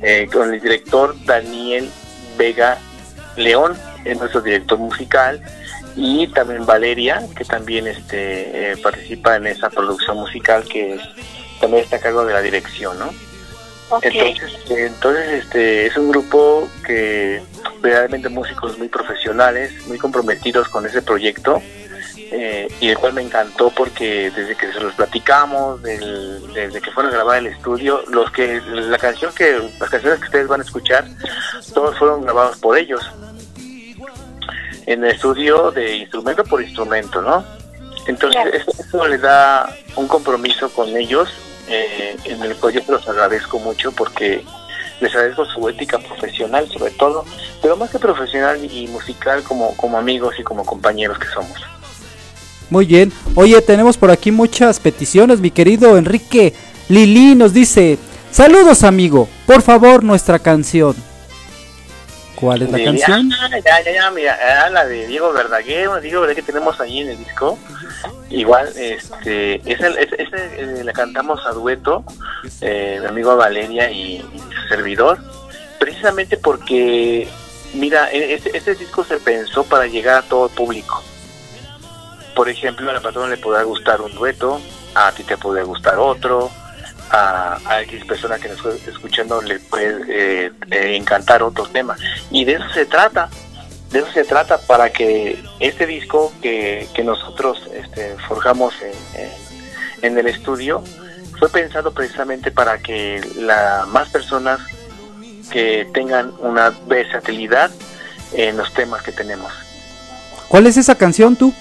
[0.01, 1.89] eh, con el director Daniel
[2.37, 2.77] Vega
[3.35, 5.41] León, es nuestro director musical,
[5.97, 11.01] y también Valeria, que también este eh, participa en esa producción musical que es-
[11.59, 13.13] también está a cargo de la dirección, ¿no?
[14.01, 17.41] Entonces, entonces este es un grupo que
[17.81, 21.61] realmente músicos muy profesionales, muy comprometidos con ese proyecto
[22.33, 26.91] eh, y el cual me encantó porque desde que se los platicamos, del- desde que
[26.91, 30.61] fueron a grabar el estudio, los que la canción que las canciones que ustedes van
[30.61, 31.05] a escuchar,
[31.73, 33.01] todos fueron grabados por ellos.
[34.85, 37.43] En el estudio de instrumento por instrumento, ¿no?
[38.07, 41.29] Entonces eso, eso le da un compromiso con ellos
[41.71, 44.43] eh, en el se los agradezco mucho porque
[44.99, 47.25] les agradezco su ética profesional sobre todo,
[47.61, 51.59] pero más que profesional y musical como, como amigos y como compañeros que somos.
[52.69, 53.11] Muy bien.
[53.35, 56.53] Oye, tenemos por aquí muchas peticiones, mi querido Enrique.
[56.87, 57.97] Lili nos dice,
[58.31, 61.10] saludos amigo, por favor nuestra canción.
[62.41, 63.31] ¿Cuál es la De- canción?
[63.39, 66.79] Ah, ya, ya, ya, mira, ah, la de Diego Verdaguer, una Diego Verdaguer que tenemos
[66.81, 67.57] ahí en el disco.
[68.31, 72.03] Igual, este, esa, esa- esa, eh, la cantamos a dueto,
[72.61, 75.19] eh, mi amigo Valeria y, y su servidor,
[75.79, 77.27] precisamente porque,
[77.73, 81.03] mira, este, este disco se pensó para llegar a todo el público.
[82.35, 84.59] Por ejemplo, a la patrona le podrá gustar un dueto,
[84.95, 86.49] a ti te puede gustar otro,
[87.11, 91.95] a, a X persona que nos esté escuchando le puede eh, eh, encantar otro tema.
[92.31, 93.29] Y de eso se trata,
[93.91, 99.51] de eso se trata para que este disco que, que nosotros este, forjamos en, en-
[100.03, 100.83] en el estudio
[101.37, 104.59] fue pensado precisamente para que la más personas
[105.51, 107.69] que tengan una versatilidad
[108.33, 109.51] en los temas que tenemos.
[110.47, 111.53] ¿Cuál es esa canción tú?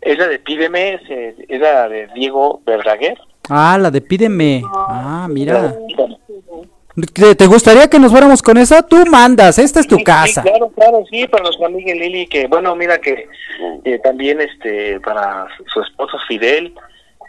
[0.00, 1.02] Es la de Pídeme, es,
[1.48, 3.18] es la de Diego Verdaguer.
[3.48, 4.62] Ah, la de Pídeme.
[4.74, 5.74] Ah, mira.
[7.36, 8.82] ¿Te, gustaría que nos fuéramos con esa?
[8.82, 10.42] Tú mandas, esta es tu Sí, casa.
[10.42, 13.28] Sí, claro, claro, sí, para nuestra amiga Lili, que bueno, mira que
[13.84, 16.74] eh, también este para su- su esposo Fidel,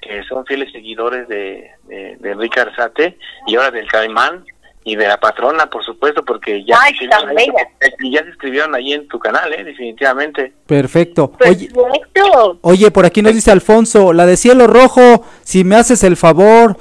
[0.01, 4.43] que son fieles seguidores de, de, de Enrique Arzate y ahora del Caimán
[4.83, 7.67] y de la patrona, por supuesto, porque ya, Ay, se bella.
[7.99, 10.53] y ya se inscribieron ahí en tu canal, eh, definitivamente.
[10.65, 11.31] Perfecto.
[11.37, 12.59] Pues, Oye, Perfecto.
[12.61, 16.77] oye, por aquí nos dice Alfonso, la de Cielo Rojo, si me haces el favor,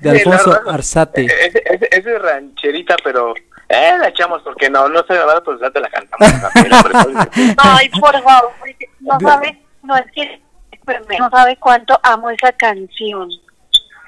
[0.00, 1.26] de Alfonso Arzate.
[1.26, 1.52] eh,
[1.90, 3.34] Es, es, rancherita, pero
[3.68, 6.28] eh, la echamos porque no, no está grabada, pues ya te la cantamos.
[7.58, 8.52] Ay, por favor,
[9.00, 10.40] no sabe, no es que,
[10.72, 13.28] espérame, no sabe cuánto amo esa canción.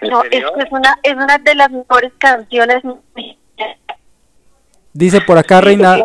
[0.01, 0.53] ¿En No, es serio?
[0.57, 2.83] que es una, es una de las mejores canciones
[4.93, 5.99] Dice por acá Reina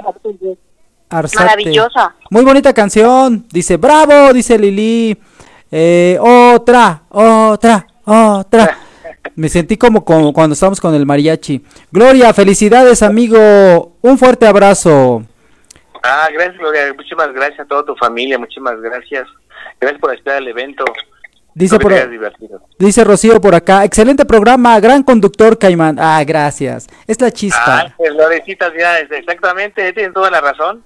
[1.10, 1.44] Arzate.
[1.46, 2.16] Maravillosa.
[2.30, 3.46] Muy bonita canción.
[3.52, 5.18] Dice, bravo, dice Lili.
[5.72, 8.78] Eh, otra, otra, otra.
[9.36, 11.64] Me sentí como, como cuando estábamos con el mariachi.
[11.92, 13.96] Gloria, felicidades, amigo.
[14.02, 15.24] Un fuerte abrazo.
[16.04, 16.94] Ah, gracias, Gloria.
[16.94, 18.38] Muchísimas gracias a toda tu familia.
[18.38, 19.28] Muchísimas gracias.
[19.80, 20.84] Gracias por esperar el evento.
[21.56, 21.94] Dice, por,
[22.80, 23.84] dice Rocío por acá.
[23.86, 25.98] Excelente programa, gran conductor, Caimán.
[26.00, 26.88] Ah, gracias.
[27.06, 27.62] Es la chispa.
[27.66, 30.82] Ah, pues, Lorecitas, ya, es- exactamente, tienen toda la razón.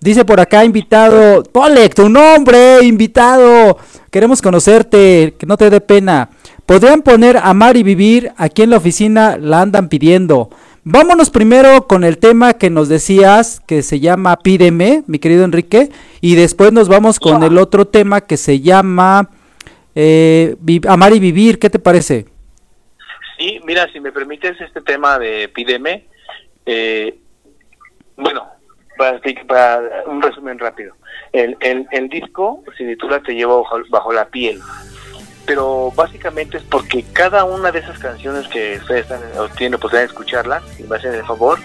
[0.00, 1.42] Dice por acá, invitado.
[1.42, 3.78] Polek, tu nombre, invitado.
[4.12, 6.28] Queremos conocerte, que no te dé pena.
[6.64, 10.50] Podrían poner Amar y Vivir, aquí en la oficina la andan pidiendo.
[10.84, 15.90] Vámonos primero con el tema que nos decías, que se llama Pídeme, mi querido Enrique,
[16.20, 19.30] y después nos vamos con el otro tema que se llama
[20.00, 22.26] eh, Amar y Vivir, ¿qué te parece?
[23.36, 26.06] Sí, mira, si me permites este tema de Pídeme,
[26.66, 27.18] eh,
[28.16, 28.46] bueno,
[28.96, 30.94] para, para un resumen rápido.
[31.32, 34.60] El, el, el disco se titula Te llevo bajo, la piel,
[35.44, 39.08] pero básicamente es porque cada una de esas canciones que ustedes
[39.56, 41.58] tienen la oportunidad de escucharlas, y me hacen el favor,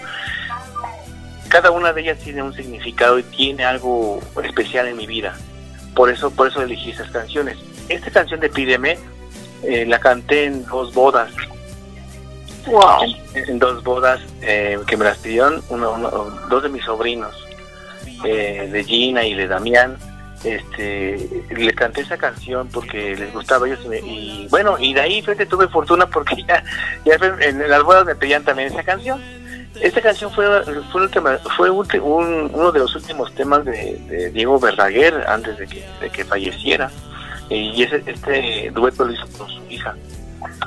[1.50, 5.38] cada una de ellas tiene un significado y tiene algo especial en mi vida.
[5.94, 7.56] Por eso, por eso elegí esas canciones.
[7.88, 8.98] Esta canción de Pídeme
[9.62, 11.30] eh, la canté en dos bodas
[12.66, 13.02] Wow.
[13.34, 16.10] en, en dos bodas eh, que me las pidieron uno, uno-
[16.48, 17.34] dos de mis sobrinos,
[18.24, 19.98] eh, de Gina y de Damián.
[20.44, 25.20] este le canté esa canción porque les gustaba a ellos y, bueno y de ahí
[25.22, 26.62] fíjate tuve fortuna porque ya,
[27.04, 29.20] ya en, las bodas me pedían también esa canción
[29.80, 30.46] esta canción fue
[30.92, 35.24] fue, un tema- fue ulti- un- uno de los últimos temas de, de Diego Verdaguer
[35.28, 36.90] antes de que, de que falleciera
[37.50, 39.94] y ese, este dueto lo hizo con su hija.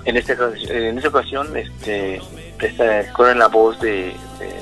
[0.06, 0.34] En esta
[0.70, 2.22] en esta ocasión este
[3.16, 4.14] corre la voz de,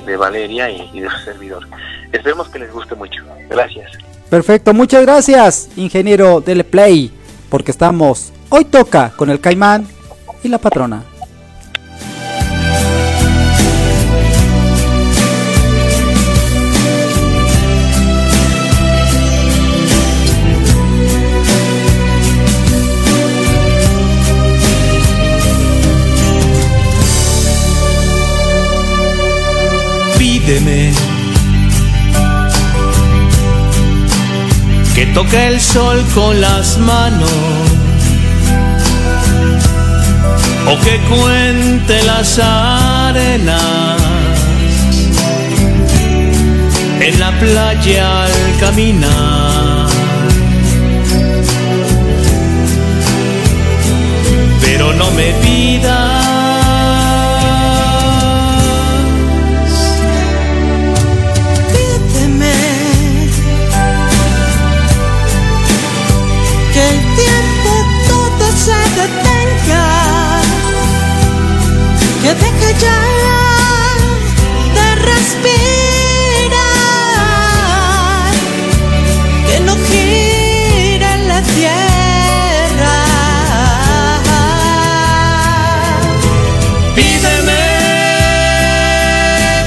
[0.04, 1.66] de- Valeria y, de su servidor.
[2.12, 3.22] Esperemos que les guste mucho.
[3.48, 3.90] Gracias.
[4.30, 7.10] Perfecto, muchas gracias, ingeniero Dele Play,
[7.48, 9.86] porque estamos hoy toca con el Caimán
[10.42, 11.04] y la patrona.
[34.94, 37.30] Que toque el sol con las manos
[40.68, 43.96] o que cuente las arenas
[47.00, 49.88] en la playa al caminar.
[54.60, 56.15] Pero no me pidas
[72.26, 73.02] que deje ya
[74.76, 76.56] de respirar,
[79.46, 82.96] que no gire la tierra.
[86.96, 87.62] Pídeme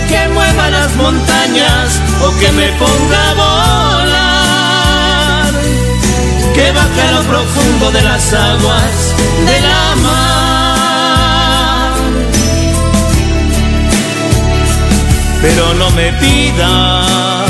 [0.09, 4.33] que mueva las montañas o que me ponga a volar,
[6.53, 9.15] que baje a lo profundo de las aguas
[9.47, 10.38] de la mar.
[15.41, 17.49] Pero no me pidas,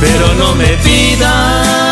[0.00, 1.83] pero no me pidas.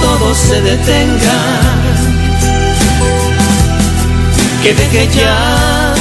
[0.00, 1.40] Todo se detenga,
[4.62, 5.94] que deje ya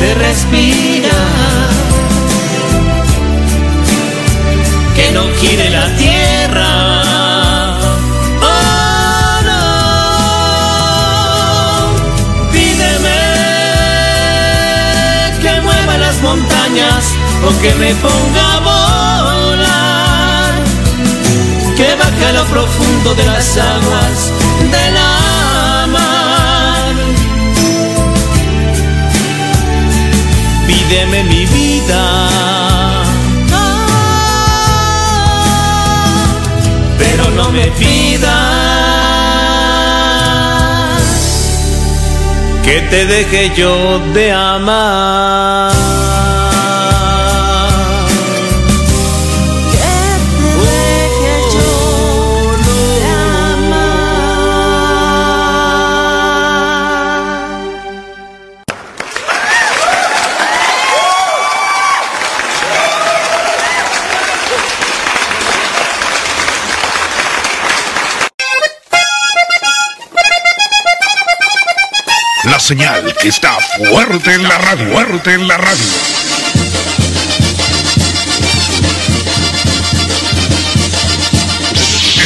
[0.00, 1.68] de respirar,
[4.96, 6.70] que no gire la tierra.
[8.42, 9.62] Oh, no.
[12.52, 13.20] Pídeme
[15.42, 17.04] que mueva las montañas
[17.46, 19.47] o que me ponga a volar,
[22.24, 24.32] a lo profundo de las aguas
[24.70, 26.94] de la mar.
[30.66, 32.28] Pídeme mi vida,
[36.98, 38.28] pero no me pidas
[42.64, 46.07] que te deje yo de amar.
[72.68, 75.84] Señal que está fuerte en la radio, fuerte en la radio.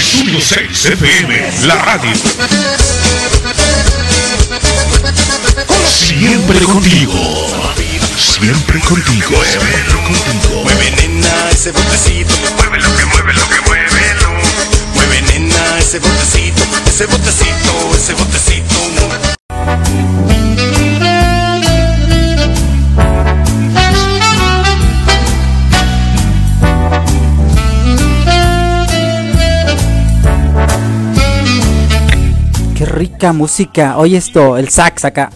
[0.00, 2.10] Estudio 6 FM, la radio.
[5.86, 7.46] Siempre contigo.
[8.18, 9.44] Siempre contigo.
[9.44, 10.62] Siempre contigo.
[10.64, 14.30] Mueve nena ese botecito, mueve lo que mueve lo que muévelo.
[14.94, 19.31] Mueve nena ese botecito, ese botecito, ese botecito.
[32.92, 33.96] Rica música.
[33.98, 35.30] Oye esto, el sax acá.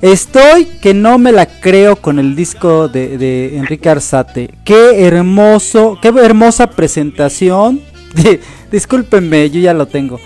[0.00, 4.54] Estoy que no me la creo con el disco de, de Enrique Arzate.
[4.64, 7.80] Qué hermoso, qué hermosa presentación.
[8.70, 10.20] Discúlpenme, yo ya lo tengo.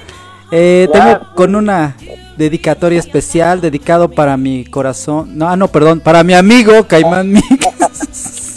[0.51, 1.97] Eh, tengo con una
[2.36, 5.38] dedicatoria especial dedicado para mi corazón.
[5.38, 7.47] No, ah, no, perdón, para mi amigo Caimán Mix.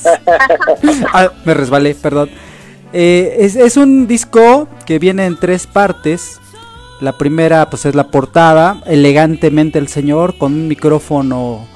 [1.13, 2.29] Ah, me resbalé, perdón.
[2.97, 6.39] Eh, es, es un disco que viene en tres partes.
[7.01, 11.67] La primera pues es la portada, elegantemente el señor con un micrófono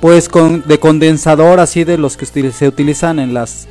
[0.00, 3.68] pues con de condensador así de los que se utilizan en las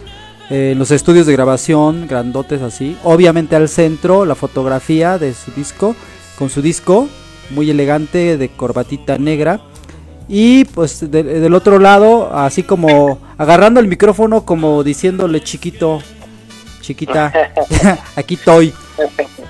[0.50, 2.96] eh, los estudios de grabación, grandotes así.
[3.04, 5.96] Obviamente al centro la fotografía de su disco
[6.40, 7.10] con su disco
[7.50, 9.60] muy elegante de corbatita negra.
[10.30, 16.00] Y pues de- del otro lado, así como agarrando el micrófono como diciéndole chiquito,
[16.84, 17.34] chiquita,
[18.16, 18.74] aquí estoy.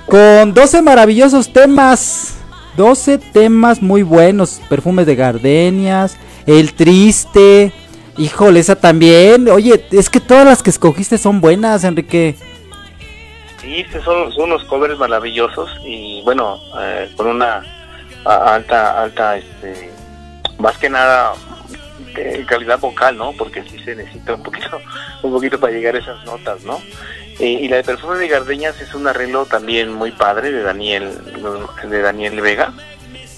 [0.07, 2.37] Con 12 maravillosos temas.
[2.77, 4.61] 12 temas muy buenos.
[4.69, 6.17] Perfumes de gardenias.
[6.45, 7.73] El triste.
[8.17, 9.49] Híjole, esa también.
[9.49, 12.35] Oye, es que todas las que escogiste son buenas, Enrique.
[13.61, 17.63] Sí, son, son unos covers maravillosos y bueno, eh, con una
[18.25, 19.89] alta, alta, este,
[20.59, 21.33] más que nada
[22.13, 23.31] de calidad vocal, ¿no?
[23.33, 24.79] Porque sí se necesita un poquito,
[25.23, 26.79] un poquito para llegar a esas notas, ¿no?
[27.39, 31.09] Eh, y la de Perfume de Gardeñas es un arreglo también muy padre de Daniel,
[31.89, 32.73] de Daniel Vega,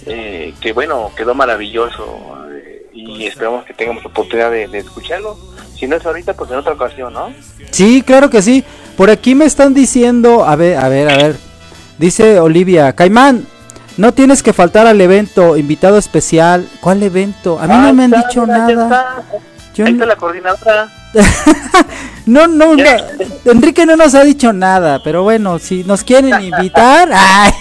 [0.05, 5.37] eh, que bueno, quedó maravilloso eh, y esperamos que tengamos la oportunidad de, de escucharlo.
[5.77, 7.33] Si no es ahorita, pues en otra ocasión, ¿no?
[7.71, 8.63] Sí, claro que sí.
[8.95, 11.35] Por aquí me están diciendo, a ver, a ver, a ver.
[11.97, 13.45] Dice Olivia, Caimán,
[13.97, 16.67] no tienes que faltar al evento, invitado especial.
[16.81, 17.59] ¿Cuál evento?
[17.59, 18.83] A mí no Ah, me han está, dicho mira, nada.
[18.83, 19.23] está.
[19.73, 20.89] Yo Ahí no- está la coordinadora.
[22.26, 22.84] No, no, no.
[23.45, 27.51] Enrique no nos ha dicho nada, pero bueno, si nos quieren invitar, ay,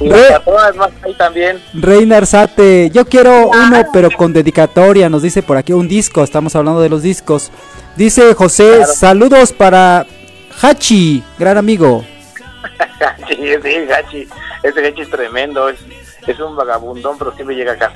[0.00, 1.60] Re- también.
[1.72, 6.54] Reina Arzate, yo quiero uno, pero con dedicatoria, nos dice por aquí un disco, estamos
[6.54, 7.50] hablando de los discos.
[7.96, 8.92] Dice José, Claro.
[8.92, 10.06] saludos para
[10.62, 12.04] Hachi, gran amigo.
[13.28, 14.28] sí, sí, Gachi.
[14.62, 15.68] Ese Gachi es tremendo.
[16.26, 17.94] Es, un vagabundón, pero siempre llega a casa.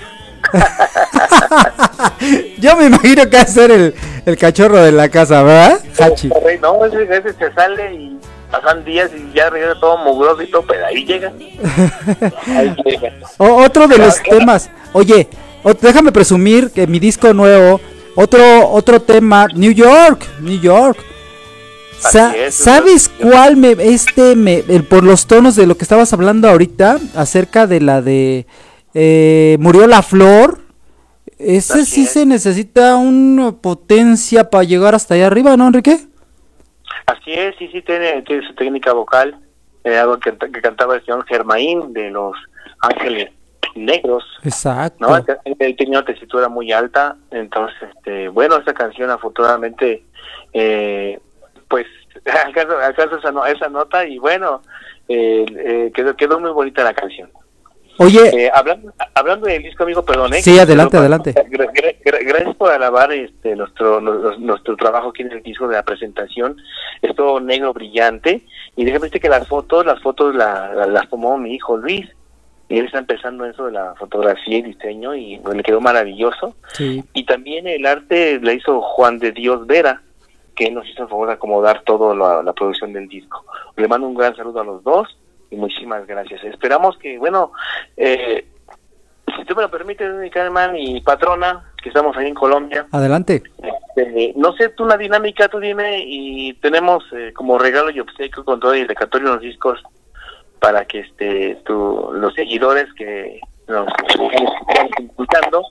[2.59, 3.95] Yo me imagino que va a ser el,
[4.27, 5.81] el cachorro de la casa, ¿verdad?
[5.99, 6.29] Hachi.
[6.45, 8.19] Rey, No, ese, ese se sale y
[8.51, 11.33] pasan días y ya regresa todo mugroso y todo, pero ahí llega.
[12.47, 13.13] Ahí llega.
[13.39, 14.71] O- otro de los temas.
[14.93, 15.29] Oye,
[15.81, 17.81] déjame presumir que mi disco nuevo,
[18.15, 20.99] otro otro tema, New York, New York.
[21.99, 25.83] Sa- Así es, ¿Sabes cuál me este me el- por los tonos de lo que
[25.85, 28.47] estabas hablando ahorita acerca de la de
[28.95, 30.61] eh, murió la flor?
[31.39, 32.11] Ese Así sí es.
[32.11, 35.99] se necesita una potencia para llegar hasta allá arriba, ¿no, Enrique?
[37.07, 39.39] Así es, sí, sí, tiene, tiene su técnica vocal.
[39.85, 42.33] eh, algo que, que cantaba el señor Germain de los
[42.81, 43.31] Ángeles
[43.77, 44.25] Negros.
[44.45, 45.07] Exacto.
[45.07, 45.17] ¿no?
[45.61, 50.03] Él, tenía una tesitura muy alta, entonces, este, bueno, esta canción afortunadamente,
[50.53, 51.19] eh,
[52.47, 54.63] alcanza, alcanza esa, no- esa nota y bueno,
[55.09, 57.31] eh, eh, quedó, quedó muy bonita la canción.
[58.01, 60.33] Oye, Eh, hablando, hablando del disco, amigo, perdón.
[60.35, 60.41] ¿eh?
[60.41, 61.35] Sí, adelante, Pero, adelante.
[61.35, 65.67] gra- gra- gra- gracias por alabar este, nuestro, nuestro, nuestro trabajo aquí en el disco
[65.67, 66.57] de la presentación.
[67.03, 68.43] Es todo negro brillante.
[68.77, 72.07] Y déjame decirte que las fotos, las fotos la- la- las tomó mi hijo Luis.
[72.69, 76.55] Y él está empezando eso de la fotografía y diseño y pues, le quedó maravilloso.
[76.75, 77.03] sí.
[77.15, 80.03] Y también el arte le hizo Juan de Dios Vera,
[80.59, 83.45] que nos hizo el favor de acomodar toda la, la producción del disco.
[83.77, 85.17] Le mando un gran saludo a los dos
[85.51, 86.43] y muchísimas gracias.
[86.43, 87.53] Esperamos que, bueno,
[87.97, 88.45] eh,
[89.37, 93.43] si tú me lo permites, mi Carmen y patrona, que estamos ahí en Colombia, Adelante.
[93.95, 98.45] este, no sé, tú una dinámica, tú dime, y tenemos eh, como regalo y obsequio
[98.45, 99.81] con todo el dedicatorio los discos
[100.59, 105.63] para que este tu, los seguidores que nos están escuchando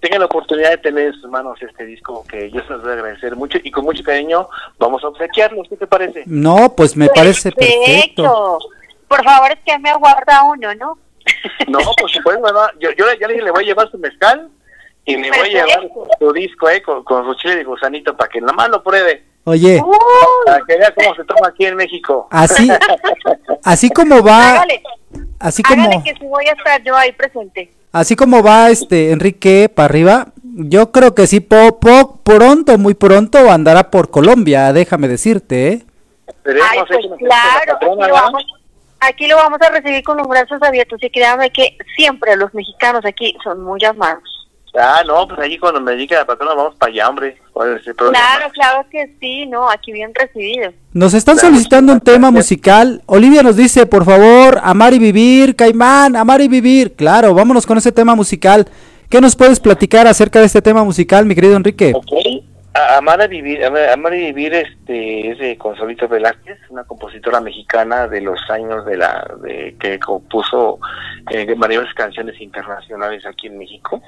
[0.00, 2.90] tengan la oportunidad de tener en sus manos este disco que yo se los voy
[2.90, 6.22] a agradecer mucho y con mucho cariño vamos a obsequiarlos, ¿qué te parece?
[6.26, 8.58] No, pues me parece perfecto.
[9.08, 10.98] Por favor, es que me aguarda uno, ¿no?
[11.68, 12.70] No, por supuesto, ¿verdad?
[12.80, 14.48] yo, yo ya le dije, le voy a llevar su mezcal
[15.04, 15.88] y le voy a llevar
[16.18, 19.24] su disco eh, con, con su chile de gusanito para que nada más lo pruebe,
[19.44, 19.82] Oye,
[20.46, 22.28] para que vea cómo se toma aquí en México.
[22.30, 22.68] así
[23.64, 24.82] así como va hágale,
[25.38, 27.70] así como hágale que sí voy a estar yo ahí presente.
[27.92, 32.94] Así como va este Enrique para arriba, yo creo que sí po, po- pronto, muy
[32.94, 35.84] pronto andará por Colombia, déjame decirte, ¿eh?
[36.44, 38.46] Ay, pues claro, patrona, aquí lo, vamos,
[39.00, 43.04] aquí lo vamos a recibir con los brazos abiertos y créame que siempre los mexicanos
[43.04, 44.37] aquí son muy amados.
[44.80, 47.36] Ah, no, pues allí cuando me diga la patrona vamos para allá, hombre.
[47.52, 50.72] Claro, claro que sí, no, aquí bien recibido.
[50.92, 53.02] Nos están Claro, solicitando un tema musical.
[53.06, 56.94] Olivia nos dice, por favor, amar y vivir, Caimán, amar y vivir.
[56.94, 58.68] Claro, vámonos con ese tema musical.
[59.08, 61.92] ¿Qué nos puedes platicar acerca de este tema musical, mi querido Enrique?
[61.94, 62.44] Ok,
[62.78, 68.20] Amar a vivir, Amar a vivir este es de Consolito Velázquez, una compositora mexicana de
[68.20, 70.78] los años de la de que compuso
[71.30, 74.00] eh, varias canciones internacionales aquí en México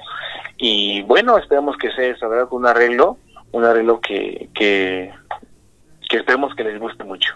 [0.57, 2.47] y bueno esperamos que sea eso, ¿verdad?
[2.51, 3.17] Un arreglo,
[3.51, 5.11] un arreglo que que
[6.09, 7.33] que esperemos que les guste mucho.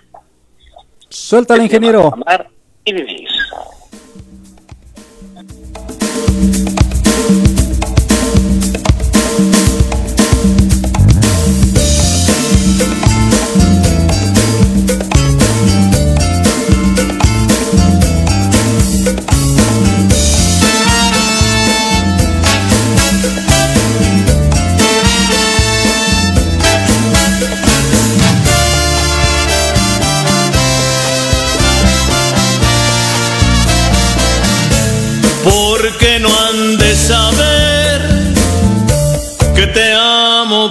[1.10, 2.14] Se llama ingeniero.
[2.14, 2.48] Amar
[2.86, 3.28] y vivir.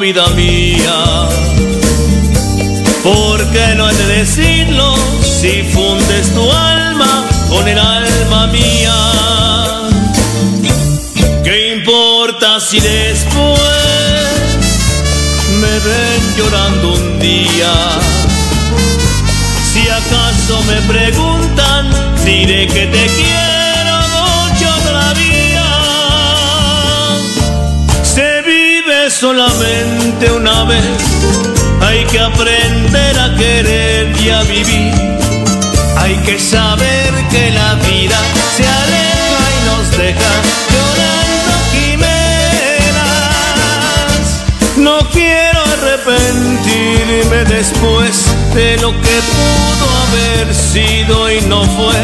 [0.04, 1.28] Vida mía.
[3.02, 8.94] Porque no han de decirlo si fundes tu alma con el alma mía.
[11.42, 13.58] ¿Qué importa si después
[15.62, 17.72] me ven llorando un día?
[19.72, 21.88] Si acaso me preguntan,
[22.26, 23.63] diré que te quiero
[29.24, 30.84] solamente una vez,
[31.80, 34.92] hay que aprender a querer y a vivir.
[35.96, 38.18] Hay que saber que la vida
[38.54, 40.32] se aleja y nos deja
[40.72, 42.04] llorando quimeras.
[44.76, 52.02] No quiero arrepentirme después de lo que pudo haber sido y no fue.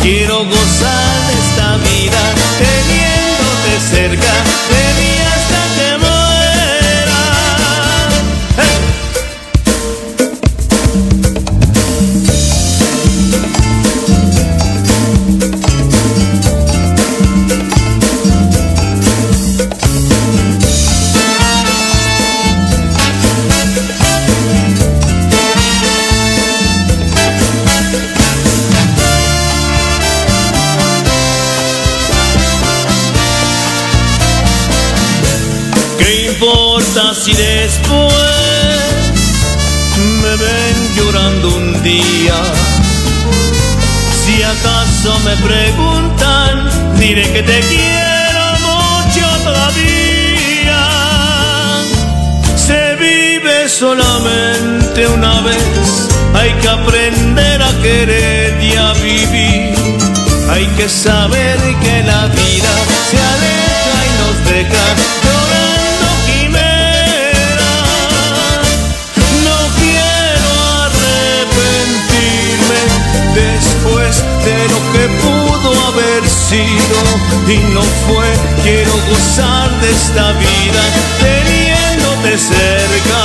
[0.00, 2.22] Quiero gozar de esta vida
[2.64, 4.32] teniéndote cerca
[45.26, 46.70] me preguntan,
[47.00, 50.82] diré que te quiero mucho todavía.
[52.54, 59.74] Se vive solamente una vez, hay que aprender a querer y a vivir.
[60.48, 62.72] Hay que saber que la vida
[63.10, 65.25] se aleja y nos deja
[74.46, 76.98] de lo que pudo haber sido
[77.48, 78.28] y no fue.
[78.62, 80.82] Quiero gozar de esta vida
[81.18, 83.22] teniéndote cerca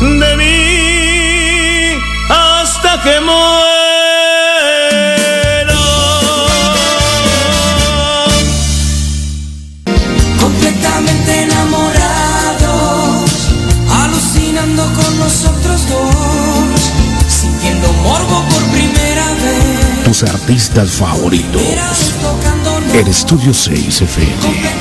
[0.00, 3.67] de mí hasta que muera.
[20.18, 21.62] Tus artistas favoritos.
[22.92, 24.34] El Estudio 6 FM.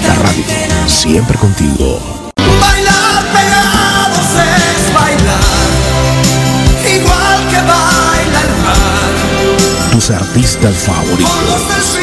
[0.08, 0.44] La radio.
[0.88, 2.34] Siempre contigo.
[2.60, 5.70] Bailar pegados es bailar,
[6.92, 9.92] igual que baila el mar.
[9.92, 12.00] Tus artistas favoritos.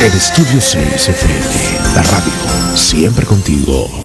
[0.00, 1.94] El Estudio 6 FM.
[1.94, 2.32] La radio.
[2.74, 4.02] Siempre contigo.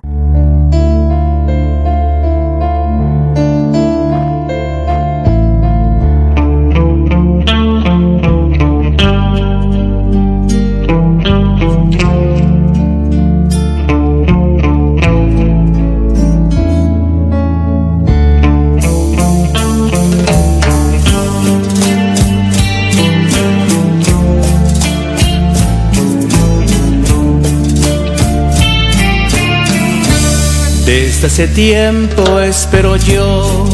[31.20, 33.65] Desde hace tiempo espero yo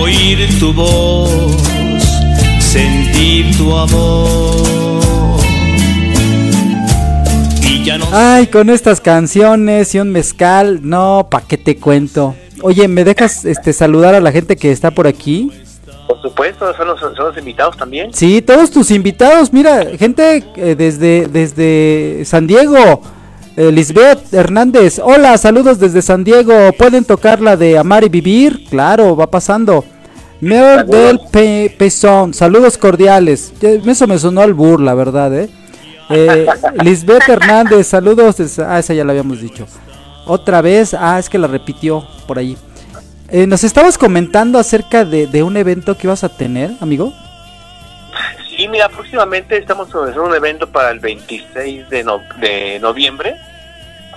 [0.00, 1.60] oír tu voz,
[2.60, 5.40] sentir tu amor.
[7.64, 12.36] Y ya no Ay, con estas canciones y un mezcal, no, pa' qué te cuento.
[12.62, 15.50] Oye, ¿me dejas este saludar a la gente que está por aquí?
[16.06, 18.14] Por supuesto, son los, son los invitados también.
[18.14, 23.02] Sí, todos tus invitados, mira, gente eh, desde, desde San Diego.
[23.60, 26.52] Eh, Lisbeth Hernández, hola, saludos desde San Diego.
[26.78, 28.64] ¿Pueden tocar la de Amar y Vivir?
[28.70, 29.84] Claro, va pasando.
[30.40, 33.52] Mer del Pe- Pezón, saludos cordiales.
[33.60, 35.50] Eso me sonó al burla, la verdad, ¿eh?
[36.08, 36.46] Eh,
[36.84, 38.36] Lisbeth Hernández, saludos.
[38.36, 39.66] desde- Ah, esa ya la habíamos dicho.
[40.24, 42.56] Otra vez, ah, es que la repitió por ahí.
[43.28, 47.12] Eh, nos estabas comentando acerca de, de un evento que ibas a tener, amigo.
[48.58, 53.36] Sí, mira, próximamente estamos organizando un evento para el 26 de, no- de noviembre.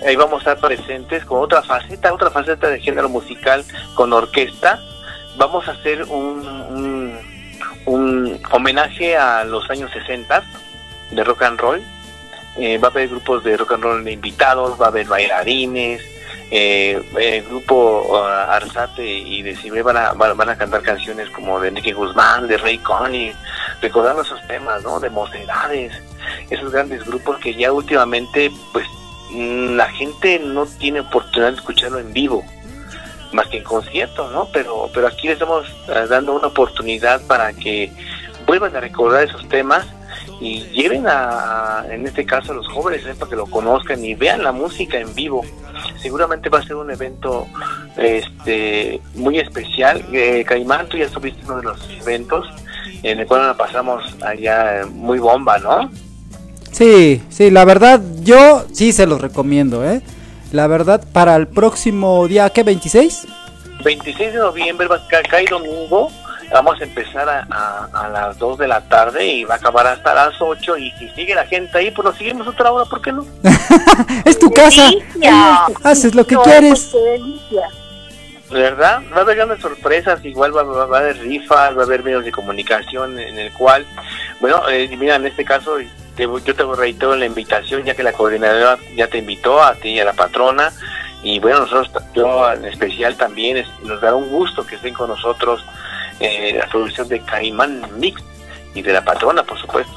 [0.04, 3.64] Ahí vamos a estar presentes con otra faceta, otra faceta de género musical
[3.94, 4.80] con orquesta.
[5.38, 7.20] Vamos a hacer un,
[7.86, 10.44] un, homenaje a los años 60
[11.12, 11.82] de rock and roll.
[12.58, 16.02] Eh, va a haber grupos de rock and roll de invitados, va a haber bailarines,
[16.54, 18.16] eh, el grupo uh,
[18.52, 22.78] Arzate y Decibel van a, van, a cantar canciones como de Enrique Guzmán, de Ray
[22.80, 23.36] Connick,
[23.82, 25.00] recordando esos temas, ¿no?
[25.00, 25.94] De Mocedades,
[26.50, 28.86] esos grandes grupos que ya últimamente, pues,
[29.32, 32.46] mm, la gente no tiene oportunidad de escucharlo en vivo,
[33.34, 34.48] más que en conciertos, ¿no?
[34.54, 37.92] Pero, pero aquí les estamos eh, dando una oportunidad para que
[38.46, 39.86] vuelvan a recordar esos temas
[40.40, 43.14] y lleven a, en este caso a los jóvenes ¿eh?
[43.18, 45.46] para que lo conozcan y vean la música en vivo.
[45.98, 47.48] Seguramente va a ser un evento
[47.96, 50.04] este muy especial.
[50.12, 52.48] Eh, Caimán, tú ya estuviste en uno de los eventos
[53.04, 55.90] en el cual la pasamos allá eh, muy bomba, ¿no?
[56.72, 60.02] Sí, sí, la verdad, yo sí se los recomiendo, ¿eh?
[60.52, 62.66] La verdad, para el próximo día, ¿qué?
[62.66, 63.26] ¿26?
[63.84, 66.10] 26 de noviembre va a caer domingo.
[66.54, 69.88] Vamos a empezar a, a- a las 2 de la tarde y va a acabar
[69.88, 70.78] hasta las 8.
[70.78, 73.26] Y si sigue la gente ahí, pues nos seguimos otra hora, ¿por qué no?
[74.26, 74.84] Es tu casa.
[74.90, 75.66] Delicia.
[75.84, 76.90] Haces lo que No, quieres.
[76.92, 77.62] pues, qué delicia.
[78.52, 79.02] ¿Verdad?
[79.14, 82.04] Va a haber grandes sorpresas, igual va, va- va a haber rifas, va a haber
[82.04, 83.86] medios de comunicación en el cual,
[84.40, 85.78] bueno, eh, mira, en este caso
[86.16, 89.90] te- yo te reitero la invitación, ya que la coordinadora ya te invitó a ti
[89.92, 90.72] y a la patrona,
[91.24, 95.64] y bueno, nosotros, yo en especial también, nos dará un gusto que estén con nosotros
[96.20, 98.22] eh, la producción de Caimán Mix
[98.76, 99.94] y de la patrona, por supuesto.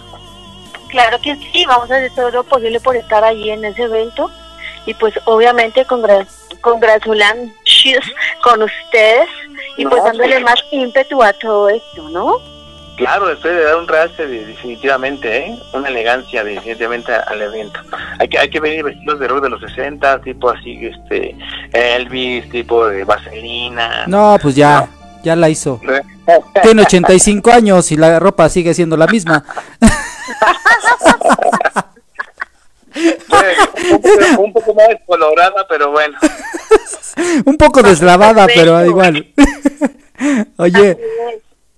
[0.91, 4.31] Claro que sí, vamos a hacer todo lo posible por estar allí en ese evento
[4.87, 6.27] y pues obviamente congra-
[8.43, 9.29] con ustedes
[9.77, 10.45] y pues No, dándole pues.
[10.45, 12.37] más ímpetu a todo esto, ¿no?
[12.97, 15.59] Claro, después de dar un de- definitivamente, ¿eh?
[15.73, 17.81] una elegancia definitivamente al evento.
[18.21, 21.35] Hay que hay que venir vestidos de rock de los 60, tipo así, este
[21.73, 24.05] Elvis, tipo de Vaselina.
[24.07, 24.89] No, pues ya,
[25.25, 25.81] ya la hizo.
[26.63, 29.45] Tiene 85 años y la ropa sigue siendo la misma.
[32.95, 36.19] un, poco, un poco más descolorada, pero bueno.
[37.45, 39.27] Un poco deslavada, pero igual.
[40.57, 40.99] Oye,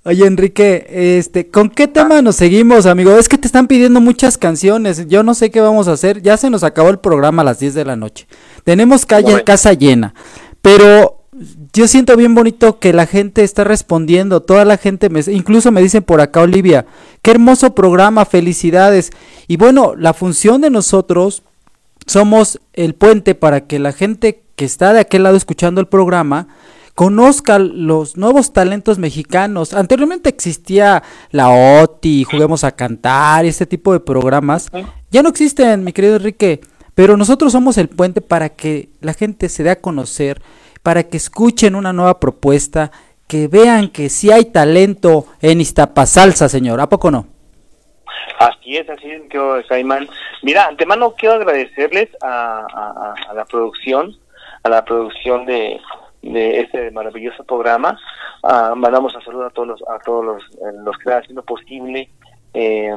[0.05, 3.17] oye Enrique, este, ¿con qué tema nos seguimos, amigo?
[3.19, 5.09] Es que te están pidiendo muchas canciones.
[5.09, 6.23] Yo no sé qué vamos a hacer.
[6.23, 8.27] Ya se nos acabó el programa a las 10 de la noche.
[8.65, 10.15] Tenemos calle, casa llena.
[10.61, 11.16] Pero
[11.73, 14.43] yo siento bien bonito que la gente está respondiendo.
[14.43, 16.87] Toda la gente, me, incluso me dicen por acá, Olivia,
[17.23, 19.11] qué hermoso programa, felicidades.
[19.47, 21.43] Y bueno, la función de nosotros
[22.07, 26.49] somos el puente para que la gente que está de aquel lado escuchando el programa
[26.95, 29.75] conozca los nuevos talentos mexicanos.
[29.75, 34.71] Anteriormente existía la OTI, Juguemos a Cantar y este tipo de programas.
[35.11, 36.63] Ya no existen, mi querido Enrique,
[36.95, 40.41] pero nosotros somos el puente para que la gente se dé a conocer,
[40.87, 42.93] para que escuchen una nueva propuesta,
[43.27, 46.81] que vean que sí hay talento en Iztapasalsa, señor.
[46.81, 47.27] ¿A poco no?
[48.39, 49.23] Así es, así es,
[49.69, 50.09] Caimán.
[50.45, 54.17] Mira, antemano quiero agradecerles a, a- la producción,
[54.63, 55.81] a la producción de,
[56.23, 57.99] de este maravilloso programa.
[58.45, 61.43] Ah, mandamos un saludo a todos los, a todos los, eh, los que están haciendo
[61.43, 62.11] posible.
[62.55, 62.95] Eh,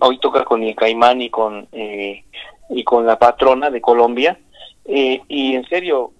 [0.00, 2.24] hoy toca con el Caimán y con eh,
[2.70, 4.36] y con la patrona de Colombia.
[4.84, 6.10] Eh, y en serio,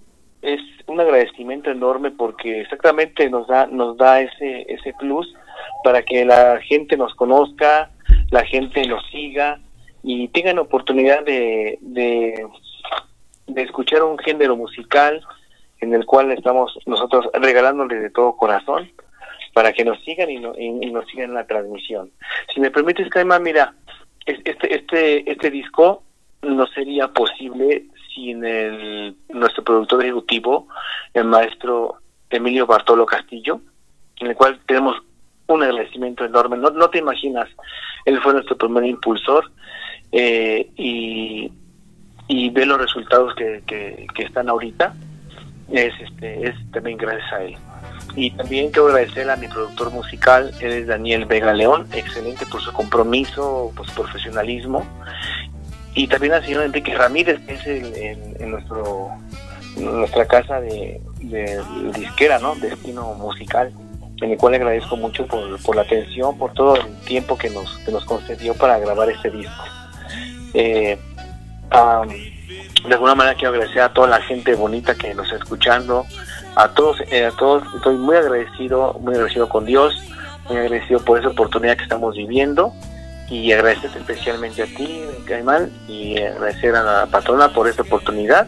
[0.43, 5.33] es un agradecimiento enorme porque exactamente nos da nos da ese ese plus
[5.85, 7.91] para que la gente nos conozca,
[8.31, 9.59] la gente nos siga
[10.03, 12.47] y tengan oportunidad de, de,
[13.49, 15.21] de escuchar un género musical
[15.81, 18.91] en el cual estamos nosotros regalándole de todo corazón
[19.55, 22.11] para que nos sigan y, no- y- nos sigan en la transmisión.
[22.55, 23.75] Si me permites, Caima, mira,
[24.27, 26.03] es- este, este, este disco
[26.43, 27.85] no sería posible
[28.19, 30.67] sin el, nuestro productor ejecutivo,
[31.15, 31.97] el maestro
[32.29, 33.61] Emilio Bartolo Castillo,
[34.17, 34.97] en el cual tenemos
[35.47, 36.57] un agradecimiento enorme.
[36.57, 37.49] No, no te imaginas,
[38.05, 39.51] él fue nuestro primer impulsor
[40.11, 41.51] eh, y,
[42.27, 44.95] y ve los resultados que, que, que están ahorita.
[45.71, 47.57] Es, este, es también gracias a él.
[48.17, 52.61] Y también quiero agradecer a mi productor musical, él es Daniel Vega León, excelente por
[52.63, 54.85] su compromiso, por su profesionalismo.
[55.99, 59.09] Y también al señor Enrique Ramírez, que es el, nuestro,
[59.77, 61.01] nuestra casa de,
[61.93, 62.55] disquera, ¿no?
[62.55, 63.73] Destino Musical,
[64.23, 67.79] en el cual le agradezco mucho por, la atención, por todo el tiempo que nos,
[67.79, 69.65] que nos concedió para grabar este disco.
[70.55, 70.97] Eh,
[71.71, 76.07] am, de alguna manera quiero agradecer a toda la gente bonita que nos está escuchando,
[76.55, 80.01] a todos, eh, a todos, estoy muy agradecido, muy agradecido con Dios,
[80.49, 82.73] muy agradecido por esa oportunidad que estamos viviendo
[83.31, 88.47] y agradecerte especialmente a ti, Caimán, y agradecer a la patrona por esta oportunidad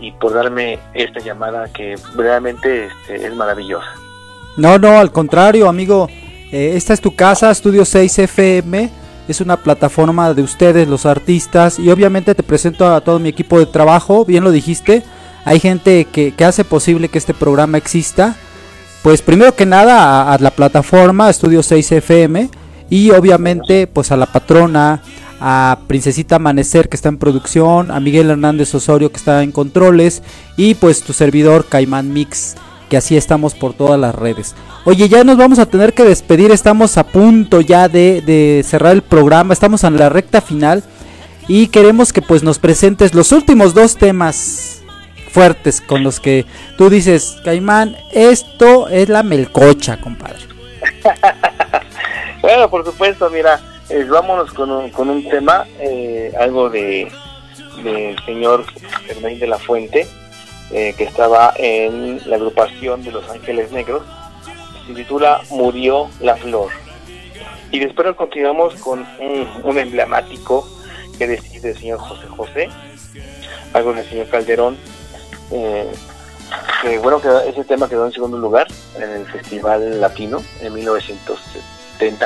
[0.00, 3.88] y por darme esta llamada que realmente este, es maravillosa.
[4.56, 6.08] No, no, al contrario, amigo.
[6.52, 8.90] Eh, esta es tu casa, Estudio 6 FM.
[9.28, 11.78] Es una plataforma de ustedes, los artistas.
[11.78, 14.24] Y obviamente te presento a todo mi equipo de trabajo.
[14.24, 15.02] Bien lo dijiste.
[15.44, 18.36] Hay gente que, que hace posible que este programa exista.
[19.02, 22.50] Pues primero que nada a, a la plataforma Estudio 6 FM.
[22.90, 25.00] Y obviamente pues a la patrona,
[25.40, 30.22] a Princesita Amanecer que está en producción, a Miguel Hernández Osorio que está en controles.
[30.56, 32.56] Y pues tu servidor Caimán Mix
[32.90, 34.54] que así estamos por todas las redes.
[34.84, 38.92] Oye, ya nos vamos a tener que despedir, estamos a punto ya de, de cerrar
[38.92, 40.82] el programa, estamos en la recta final
[41.46, 44.82] y queremos que pues nos presentes los últimos dos temas
[45.30, 46.44] fuertes con los que
[46.76, 50.40] tú dices, Caimán, esto es la melcocha, compadre.
[52.42, 53.60] Bueno, por supuesto, mira,
[53.90, 57.10] eh, vámonos con un, con un tema, eh, algo de
[57.82, 58.64] del señor
[59.06, 60.06] Germán de la Fuente,
[60.70, 64.02] eh, que estaba en la agrupación de Los Ángeles Negros,
[64.86, 66.70] se titula Murió la Flor.
[67.70, 70.68] Y después continuamos con un, emblemático
[71.18, 72.68] que decide el señor José José,
[73.72, 74.76] algo del señor Calderón,
[76.82, 78.66] que bueno, que ese tema quedó en segundo lugar
[78.96, 81.79] en el Festival Latino en 1970,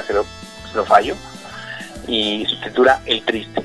[0.06, 0.24] creo,
[0.70, 1.14] si no fallo,
[2.06, 3.62] y su titula El Triste.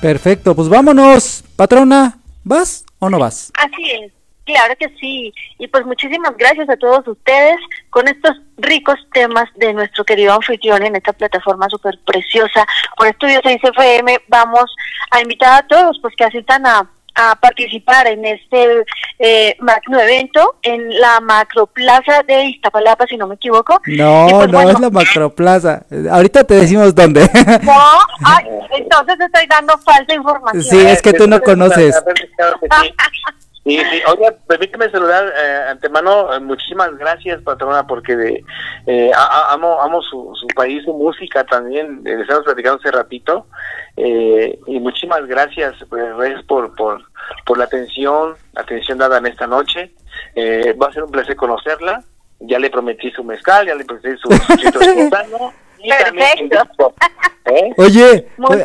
[0.00, 3.52] Perfecto, pues vámonos, patrona, ¿vas o no vas?
[3.54, 4.12] Así es,
[4.44, 5.32] claro que sí.
[5.58, 7.56] Y pues muchísimas gracias a todos ustedes
[7.90, 12.66] con estos ricos temas de nuestro querido anfitrión en esta plataforma súper preciosa.
[12.96, 14.74] Por Estudio 6 FM vamos
[15.10, 16.88] a invitar a todos pues que asistan a,
[17.20, 18.84] a participar en este
[19.18, 23.80] eh, magno evento en la macroplaza de Iztapalapa, si no me equivoco.
[23.86, 25.82] No, pues, no, bueno, es la macroplaza.
[26.10, 27.28] Ahorita te decimos dónde.
[27.62, 27.72] No,
[28.24, 28.44] ay,
[28.78, 30.62] entonces estoy dando falsa información.
[30.62, 31.94] Sí, es que tú no conoces.
[32.82, 32.94] Sí.
[33.62, 33.78] Sí.
[34.08, 38.44] Oiga, permíteme saludar eh, antemano, eh, muchísimas gracias, patrona, porque de,
[38.86, 42.78] eh, a- a- amo, amo su, su país, su música también, eh, le estamos platicando
[42.80, 43.46] hace ratito,
[43.98, 47.02] eh, y muchísimas gracias, pues, Reyes, por, por,
[47.46, 49.94] por la atención, atención dada en esta noche,
[50.34, 52.02] eh, va a ser un placer conocerla,
[52.40, 56.94] ya le prometí su mezcal, ya le prometí su, su chito espontáneo, Perfecto.
[57.46, 57.72] ¿eh?
[57.78, 58.56] Oye, Muy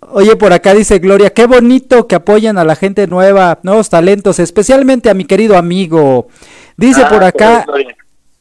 [0.00, 3.88] oye, bien por acá dice Gloria, qué bonito que apoyan a la gente nueva, nuevos
[3.88, 6.28] talentos, especialmente a mi querido amigo.
[6.76, 7.64] Dice Ah, por acá.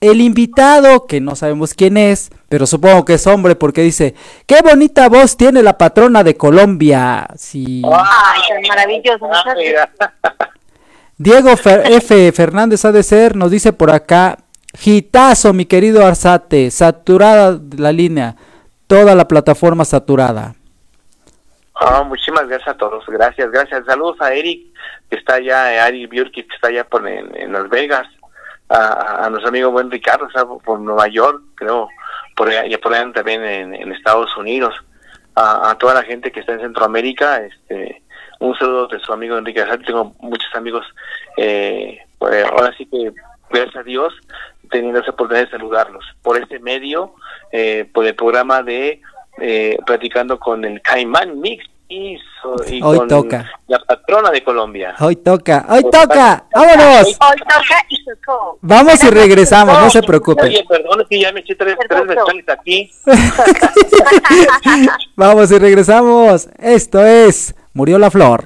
[0.09, 4.61] El invitado, que no sabemos quién es, pero supongo que es hombre porque dice, qué
[4.61, 7.27] bonita voz tiene la patrona de Colombia.
[7.35, 7.81] Sí.
[7.85, 9.29] Ay, tan maravilloso.
[11.17, 12.31] Diego Fer- F.
[12.31, 14.37] Fernández ha de ser, nos dice por acá,
[14.77, 18.35] gitazo mi querido Arzate, saturada la línea,
[18.87, 20.55] toda la plataforma saturada.
[21.75, 23.85] Ah, muchísimas gracias a todos, gracias, gracias.
[23.85, 24.67] Saludos a Eric,
[25.09, 28.07] que está allá, eh, Eric Björk, que está allá por en, en Las Vegas,
[28.73, 31.87] a, a nuestro amigo buen Ricardo, está por, Nueva York, creo,
[32.35, 34.73] por y por allá también en, Estados Unidos,
[35.35, 38.01] a, a toda la gente que está en Centroamérica, este,
[38.39, 40.85] un saludo de su amigo Enrique Azar, tengo muchos amigos,
[41.37, 43.11] eh, pues, ahora sí que,
[43.49, 44.13] gracias a Dios,
[44.71, 47.13] teniendo esa oportunidad de saludarlos, por este medio,
[47.51, 49.01] eh, por el programa de
[49.39, 52.17] eh, platicando con el Caimán Mix y
[52.81, 53.49] Hoy con toca.
[53.67, 54.95] la patrona de Colombia.
[54.99, 57.07] Hoy toca, hoy toca, vámonos.
[57.07, 58.57] Hoy toca y tocó.
[58.61, 60.45] Vamos y regresamos, no se preocupen.
[60.45, 62.91] Oye, perdón, es que ya me eché tres, tres aquí.
[65.15, 66.49] Vamos y regresamos.
[66.59, 68.45] Esto es Murió la Flor.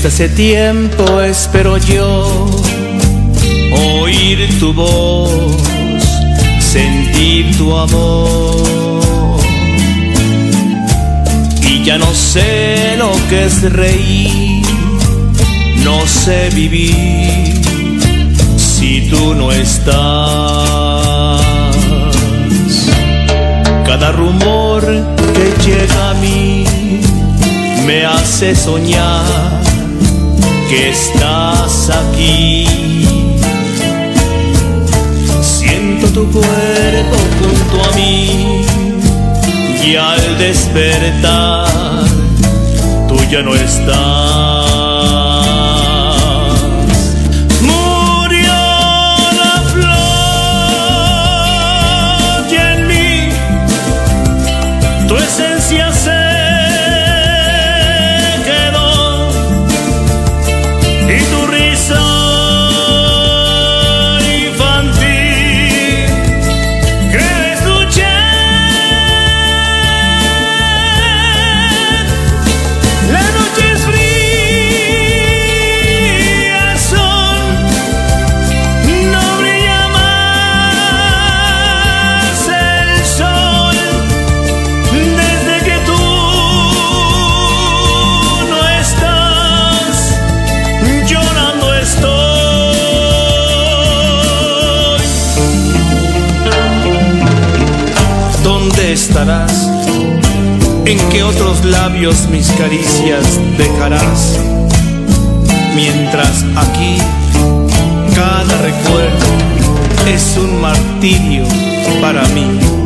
[0.00, 2.46] Desde hace tiempo espero yo
[4.00, 5.60] oír tu voz,
[6.60, 9.40] sentir tu amor.
[11.62, 14.62] Y ya no sé lo que es reír,
[15.82, 17.60] No sé vivir
[18.56, 19.96] si tú no estás.
[23.84, 24.86] Cada rumor
[25.34, 26.64] que llega a mí
[27.84, 29.58] me hace soñar
[30.68, 32.66] que estás aquí.
[35.40, 38.64] Siento tu cuerpo junto a mí
[39.84, 42.04] y al despertar
[43.08, 44.57] tú ya no estás.
[102.30, 104.38] Mis caricias dejarás?
[105.74, 106.98] Mientras aquí
[108.14, 109.26] cada recuerdo
[110.06, 111.44] es un martirio
[112.00, 112.77] para mí.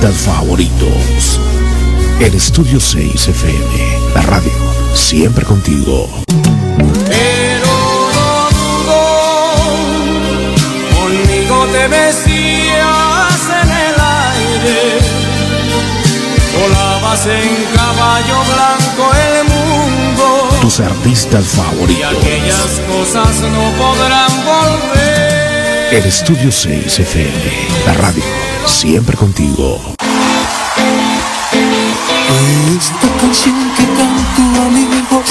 [0.00, 1.40] Artistas favoritos.
[2.20, 4.52] El Estudio 6 FM, la radio,
[4.94, 6.08] siempre contigo.
[7.06, 7.72] Pero
[8.14, 9.02] no dudo,
[10.94, 13.94] conmigo te besías en el
[14.30, 15.00] aire,
[16.58, 22.06] volabas en caballo blanco el mundo Tus artistas y favoritos.
[22.16, 25.94] aquellas cosas no podrán volver.
[25.94, 27.34] El Estudio 6 FM,
[27.84, 28.22] la radio,
[28.66, 29.80] siempre contigo.
[32.78, 35.30] Esta canción que canto amigos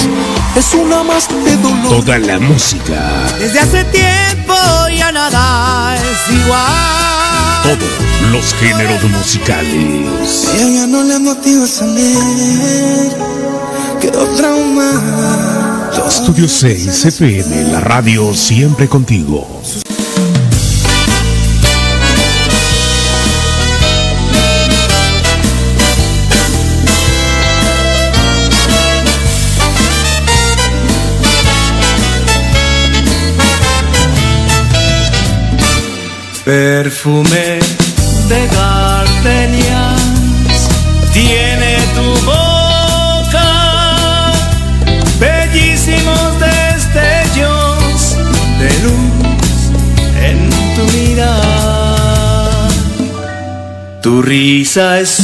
[0.56, 1.89] es una más de dolor.
[2.03, 4.53] Toda la música, Desde hace tiempo
[4.95, 7.64] ya nada es igual.
[7.64, 10.49] todos los géneros musicales.
[10.56, 13.11] Ella ya no le motiva a salir.
[14.01, 15.91] Quedó traumada.
[16.07, 19.61] Estudio 6 FM, la radio, siempre contigo.
[36.50, 37.60] Perfume
[38.28, 40.02] de gardenias
[41.14, 43.52] tiene tu boca,
[45.20, 48.18] bellísimos destellos
[48.58, 49.22] de luz
[50.24, 52.68] en tu mirada.
[54.02, 55.22] Tu risa es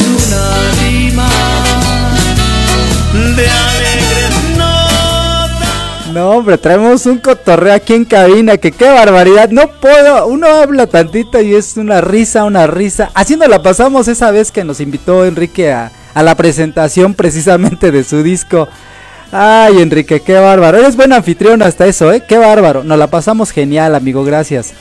[6.30, 9.50] Hombre, traemos un cotorreo aquí en cabina, que qué barbaridad.
[9.50, 13.12] No puedo, uno habla tantito y es una risa, una risa.
[13.14, 17.92] Así nos la pasamos esa vez que nos invitó Enrique a, a la presentación precisamente
[17.92, 18.68] de su disco.
[19.32, 20.78] Ay, Enrique, qué bárbaro.
[20.78, 22.24] Eres buen anfitrión hasta eso, ¿eh?
[22.28, 22.84] Qué bárbaro.
[22.84, 24.74] Nos la pasamos genial, amigo, gracias.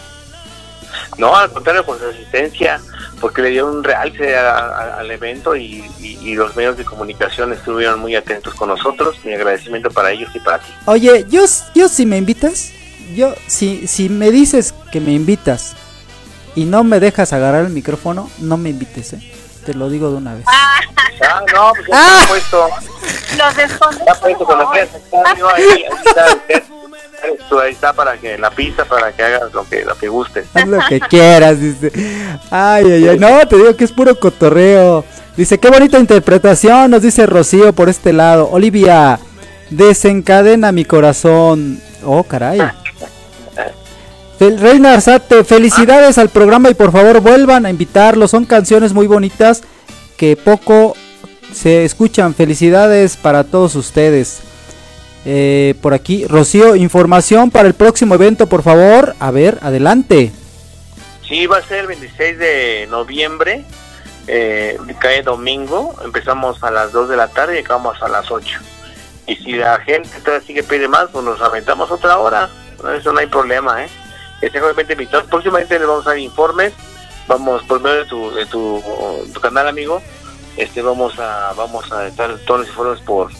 [1.18, 2.80] No, al contrario, por su asistencia,
[3.24, 6.84] porque le dio un realce a- a- al evento y, y- y los medios de
[6.84, 9.16] comunicación estuvieron muy atentos con nosotros.
[9.24, 10.66] Mi agradecimiento para ellos y para ti.
[10.84, 11.42] Oye, yo,
[11.74, 12.70] yo si me invitas,
[13.14, 15.74] yo si, si me dices que me invitas
[16.54, 19.32] y no me dejas agarrar el micrófono, no me invites, ¿eh?
[19.64, 20.44] Te lo digo de una vez.
[20.46, 20.80] Ah,
[21.54, 22.24] no, pues ya Ah.
[22.28, 22.68] puesto.
[23.38, 24.00] Los escondes.
[24.00, 26.26] Está puesto quieras estar, yo ahí, ahí está,
[27.48, 30.46] tú ahí está para que la pista, para que hagas lo que, lo que gustes.
[30.54, 31.92] Haz lo que quieras, dice.
[32.50, 33.18] Ay, ay, ay.
[33.18, 35.04] No, te digo que es puro cotorreo.
[35.36, 38.48] Dice, qué bonita interpretación, nos dice Rocío por este lado.
[38.50, 39.18] Olivia,
[39.70, 41.80] desencadena mi corazón.
[42.04, 42.60] Oh, caray.
[44.38, 48.28] Reina Arzate, felicidades al programa y por favor vuelvan a invitarlo.
[48.28, 49.62] Son canciones muy bonitas
[50.16, 50.94] que poco
[51.52, 52.34] se escuchan.
[52.34, 54.40] Felicidades para todos ustedes.
[55.24, 59.14] Eh, por aquí, Rocío, información para el próximo evento, por favor.
[59.20, 60.32] A ver, adelante.
[61.26, 63.64] Sí, va a ser el 26 de noviembre,
[64.26, 68.58] eh, cae domingo, empezamos a las 2 de la tarde y acabamos a las 8.
[69.26, 72.50] Y si la gente todavía sigue pide más, pues nos aventamos otra hora,
[72.98, 73.88] eso no hay problema, ¿eh?
[74.42, 74.60] Este
[74.92, 75.24] invitado.
[75.24, 76.74] Próximamente les vamos a dar informes,
[77.26, 80.02] vamos por medio de tu, de tu canal, amigo,
[80.58, 83.30] este vamos a vamos a estar todos los informes por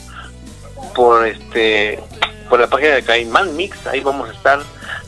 [0.95, 2.01] por este
[2.49, 4.61] por la página de Caimán Mix, ahí vamos a estar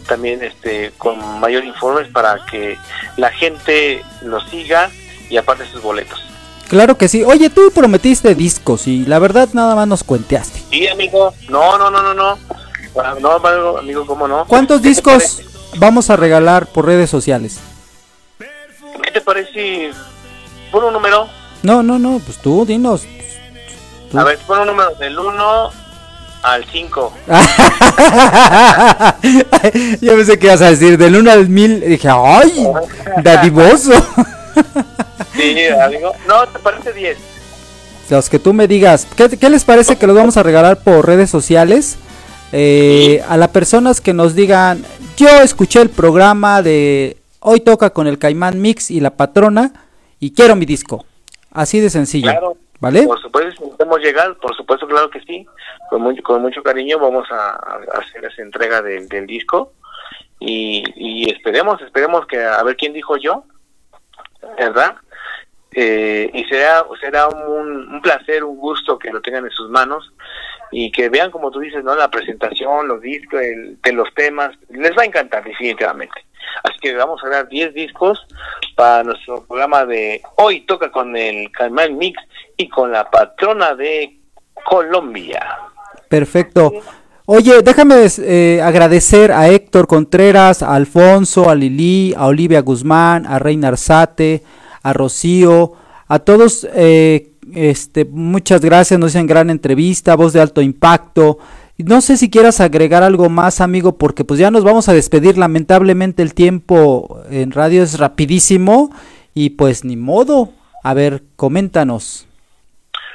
[0.06, 2.78] también este con mayor informes para que
[3.16, 4.90] la gente nos siga
[5.28, 6.20] y aparte sus boletos.
[6.68, 7.22] Claro que sí.
[7.22, 10.60] Oye, tú prometiste discos y la verdad nada más nos cuenteaste.
[10.70, 11.32] Sí, amigo.
[11.48, 12.38] No, no, no, no, no.
[12.98, 13.36] Ah, No,
[13.78, 14.46] amigo, ¿cómo no?
[14.46, 15.42] ¿Cuántos ¿Qué te discos
[15.76, 17.58] vamos a regalar por redes sociales?
[18.38, 19.92] ¿Qué te parece?
[20.72, 21.28] Pon un número.
[21.62, 23.06] No, no, no, pues tú dinos.
[24.10, 24.18] Tú.
[24.18, 25.70] A ver, pon un número del 1
[26.42, 27.12] al 5.
[30.00, 31.80] Yo pensé que ibas a decir del 1 al 1000.
[31.80, 32.66] Dije, ¡ay!
[33.22, 33.92] Dadivoso.
[35.34, 36.12] Sí, amigo.
[36.28, 37.18] No, ¿te parece 10?
[38.10, 39.06] Los que tú me digas.
[39.16, 41.96] ¿Qué, qué les parece que los vamos a regalar por redes sociales?
[42.52, 44.84] Eh, a las personas que nos digan,
[45.16, 49.72] yo escuché el programa de Hoy toca con el Caimán Mix y la patrona
[50.18, 51.04] y quiero mi disco.
[51.50, 52.30] Así de sencillo.
[52.30, 52.56] Claro.
[52.80, 53.06] ¿Vale?
[53.06, 55.46] Por supuesto, podemos llegar, por supuesto, claro que sí.
[55.88, 59.72] Con mucho, con mucho cariño vamos a, a hacer esa entrega del, del disco.
[60.38, 63.44] Y, y esperemos, esperemos que a ver quién dijo yo,
[64.58, 64.96] ¿verdad?
[65.72, 70.12] Eh, y será, será un, un placer, un gusto que lo tengan en sus manos
[70.72, 71.94] y que vean, como tú dices, ¿no?
[71.94, 76.14] La presentación, los discos, el- de los temas, les va a encantar definitivamente.
[76.62, 78.26] Así que vamos a dar 10 discos
[78.76, 82.20] para nuestro programa de hoy toca con el Caimán Mix
[82.56, 84.16] y con la patrona de
[84.64, 85.44] Colombia.
[86.08, 86.72] Perfecto.
[87.26, 93.38] Oye, déjame eh, agradecer a Héctor Contreras, a Alfonso, a Lili, a Olivia Guzmán, a
[93.40, 94.42] Reina Arzate,
[94.82, 95.72] a Rocío,
[96.06, 101.38] a todos, eh, este, muchas gracias, nos hacen gran entrevista, voz de alto impacto.
[101.78, 105.36] No sé si quieras agregar algo más, amigo, porque pues ya nos vamos a despedir.
[105.36, 108.90] Lamentablemente el tiempo en radio es rapidísimo
[109.34, 110.50] y pues ni modo.
[110.82, 112.26] A ver, coméntanos.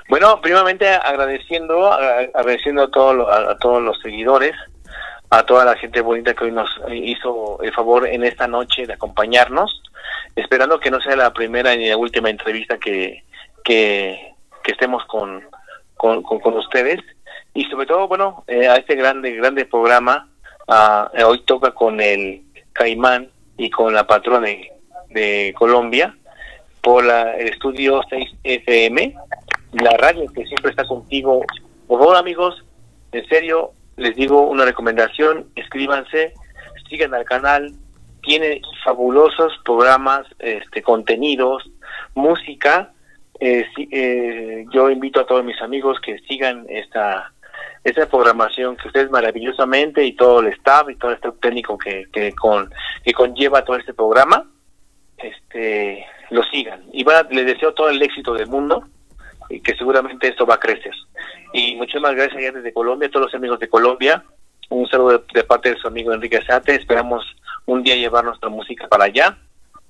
[0.10, 4.54] Bueno, primeramente agradeciendo, agra- agradeciendo a todos, los- a, a todos los seguidores,
[5.30, 8.94] a toda la gente bonita que hoy nos hizo el favor en esta noche de
[8.94, 9.82] acompañarnos,
[10.36, 13.24] esperando que no sea la primera ni la última entrevista que,
[13.64, 14.34] que,
[14.66, 15.44] estemos con,
[15.98, 17.00] con, con- ustedes
[17.54, 20.30] y sobre todo, bueno, eh, a este grande, grande programa,
[21.14, 22.44] eh, hoy toca con el
[22.74, 24.72] Caimán y con la patrona de,
[25.10, 26.16] de Colombia
[26.82, 29.16] por la- el estudio 6 FM,
[29.74, 31.42] la radio que siempre está contigo.
[31.88, 32.64] Por favor, amigos,
[33.12, 36.34] en serio, les digo una recomendación, escríbanse,
[36.90, 37.74] sigan al canal,
[38.24, 41.70] tiene fabulosos programas, este contenidos,
[42.16, 42.92] música.
[43.44, 47.34] Eh, sí, eh, yo invito a todos mis amigos que sigan esta
[47.84, 52.06] esta programación que ustedes maravillosamente y todo el staff y todo el staff técnico que,
[52.14, 52.72] que con
[53.04, 54.48] que conlleva todo este programa
[55.18, 56.84] este lo sigan.
[56.94, 58.88] Y van les deseo todo el éxito del mundo
[59.50, 60.94] y que seguramente esto va a crecer.
[61.52, 64.24] Y muchísimas gracias allá desde Colombia a todos los amigos de Colombia.
[64.70, 66.76] Un saludo de, de parte de su amigo Enrique Sate.
[66.76, 67.26] Esperamos
[67.66, 69.36] un día llevar nuestra música para allá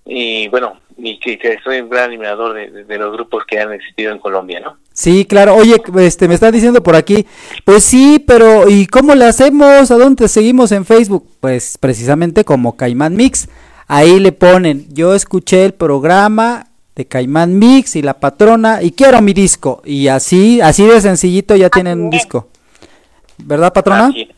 [0.06, 3.60] y bueno y que, que soy un gran animador de, de- de los grupos que
[3.60, 5.56] han existido en Colombia no Sí, claro.
[5.56, 7.26] Oye, este, me está diciendo por aquí.
[7.64, 9.90] Pues sí, pero ¿y cómo le hacemos?
[9.90, 11.26] ¿A dónde te seguimos en Facebook?
[11.40, 13.48] Pues precisamente como Caimán Mix.
[13.88, 19.22] Ahí le ponen, yo escuché el programa de Caimán Mix y la patrona y quiero
[19.22, 19.82] mi disco.
[19.86, 22.50] Y así, así de sencillito ya tienen un disco.
[23.38, 24.08] ¿verdad, patrona?
[24.08, 24.30] Así es.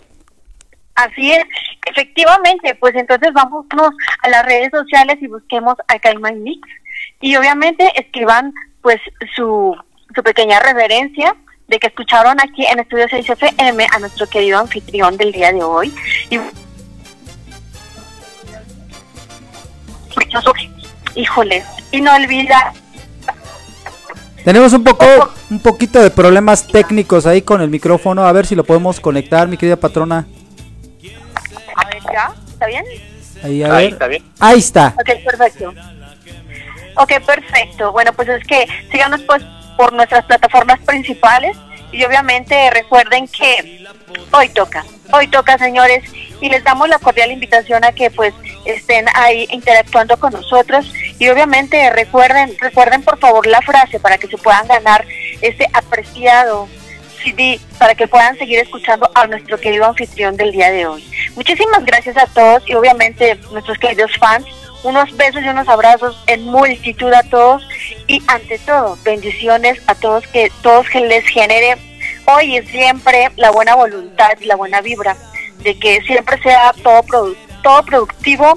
[0.95, 1.43] Así es,
[1.87, 3.65] efectivamente, pues entonces vamos
[4.21, 6.67] a las redes sociales y busquemos a Caimán Mix
[7.19, 8.99] y obviamente escriban pues
[9.35, 9.75] su,
[10.13, 11.35] su pequeña reverencia
[11.67, 15.63] de que escucharon aquí en Estudio 6 FM a nuestro querido anfitrión del día de
[15.63, 15.93] hoy
[16.29, 16.37] y
[21.15, 22.73] híjole, y no olvida
[24.43, 25.05] Tenemos un poco,
[25.49, 28.25] un poquito de problemas técnicos ahí con el micrófono.
[28.25, 30.27] A ver si lo podemos conectar, mi querida patrona.
[32.11, 32.85] Ya, ¿está bien?
[33.43, 33.93] Ahí, a Ahí ver.
[33.93, 34.23] está bien.
[34.39, 34.93] Ahí está.
[34.97, 35.73] Ok, perfecto.
[36.95, 37.91] Ok, perfecto.
[37.91, 39.43] Bueno, pues es que síganos pues
[39.77, 41.57] por nuestras plataformas principales
[41.91, 43.85] y obviamente recuerden que
[44.31, 46.03] hoy toca, hoy toca señores
[46.41, 48.33] y les damos la cordial invitación a que pues
[48.65, 54.27] estén ahí interactuando con nosotros y obviamente recuerden, recuerden por favor la frase para que
[54.27, 55.05] se puedan ganar
[55.41, 56.67] este apreciado
[57.23, 61.03] CD para que puedan seguir escuchando a nuestro querido anfitrión del día de hoy.
[61.35, 64.45] Muchísimas gracias a todos y obviamente nuestros queridos fans.
[64.83, 67.65] Unos besos y unos abrazos en multitud a todos
[68.07, 71.77] y ante todo bendiciones a todos que todos que les genere
[72.25, 75.15] hoy y siempre la buena voluntad, la buena vibra
[75.59, 78.53] de que siempre sea todo produ- todo productivo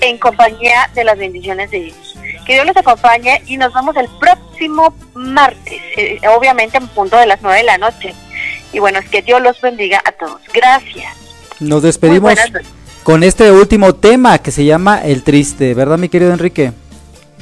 [0.00, 2.07] en compañía de las bendiciones de Dios.
[2.48, 7.26] Que Dios los acompañe y nos vemos el próximo martes, eh, obviamente en punto de
[7.26, 8.14] las nueve de la noche.
[8.72, 10.40] Y bueno, es que Dios los bendiga a todos.
[10.54, 11.14] Gracias.
[11.60, 12.32] Nos despedimos
[13.02, 16.72] con este último tema que se llama El Triste, ¿verdad, mi querido Enrique?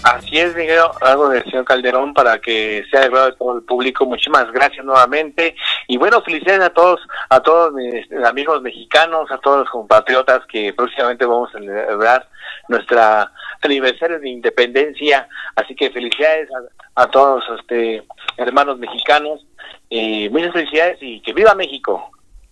[0.02, 3.62] Así es, Miguel, algo del señor Calderón para que sea de agrado de todo el
[3.62, 4.06] público.
[4.06, 5.54] Muchísimas gracias nuevamente
[5.86, 10.72] y bueno, felicidades a todos, a todos mis amigos mexicanos, a todos los compatriotas que
[10.72, 12.28] próximamente vamos a celebrar
[12.68, 13.30] nuestra
[13.62, 15.28] aniversario de independencia.
[15.54, 16.48] Así que felicidades
[16.94, 18.02] a, a todos, este,
[18.36, 19.46] hermanos mexicanos.
[19.88, 22.10] Y muchas felicidades y que viva México.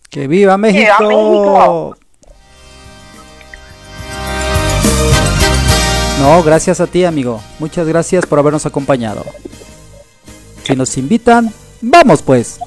[0.09, 1.03] Que viva México.
[1.03, 1.97] México!
[6.19, 7.41] No, gracias a ti, amigo.
[7.59, 9.23] Muchas gracias por habernos acompañado.
[10.63, 11.51] Si nos invitan,
[11.81, 12.59] vamos pues.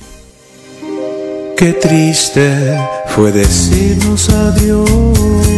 [1.56, 2.78] Qué triste
[3.08, 5.57] fue decirnos adiós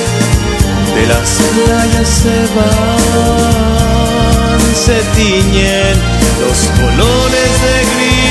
[1.01, 1.29] de las
[1.65, 2.99] playas se van,
[4.75, 5.95] se tiñen
[6.41, 8.30] los colores de gris.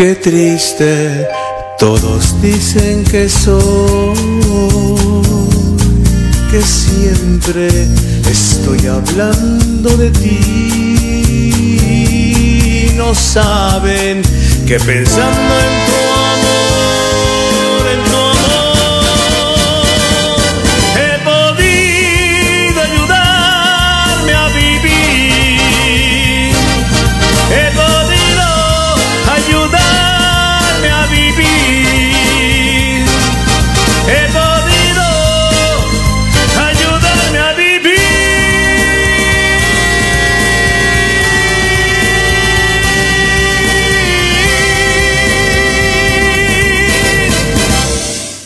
[0.00, 1.28] Qué triste,
[1.78, 4.14] todos dicen que soy,
[6.50, 7.68] que siempre
[8.30, 11.34] estoy hablando de ti.
[12.96, 14.22] No saben
[14.66, 16.09] que pensando en tu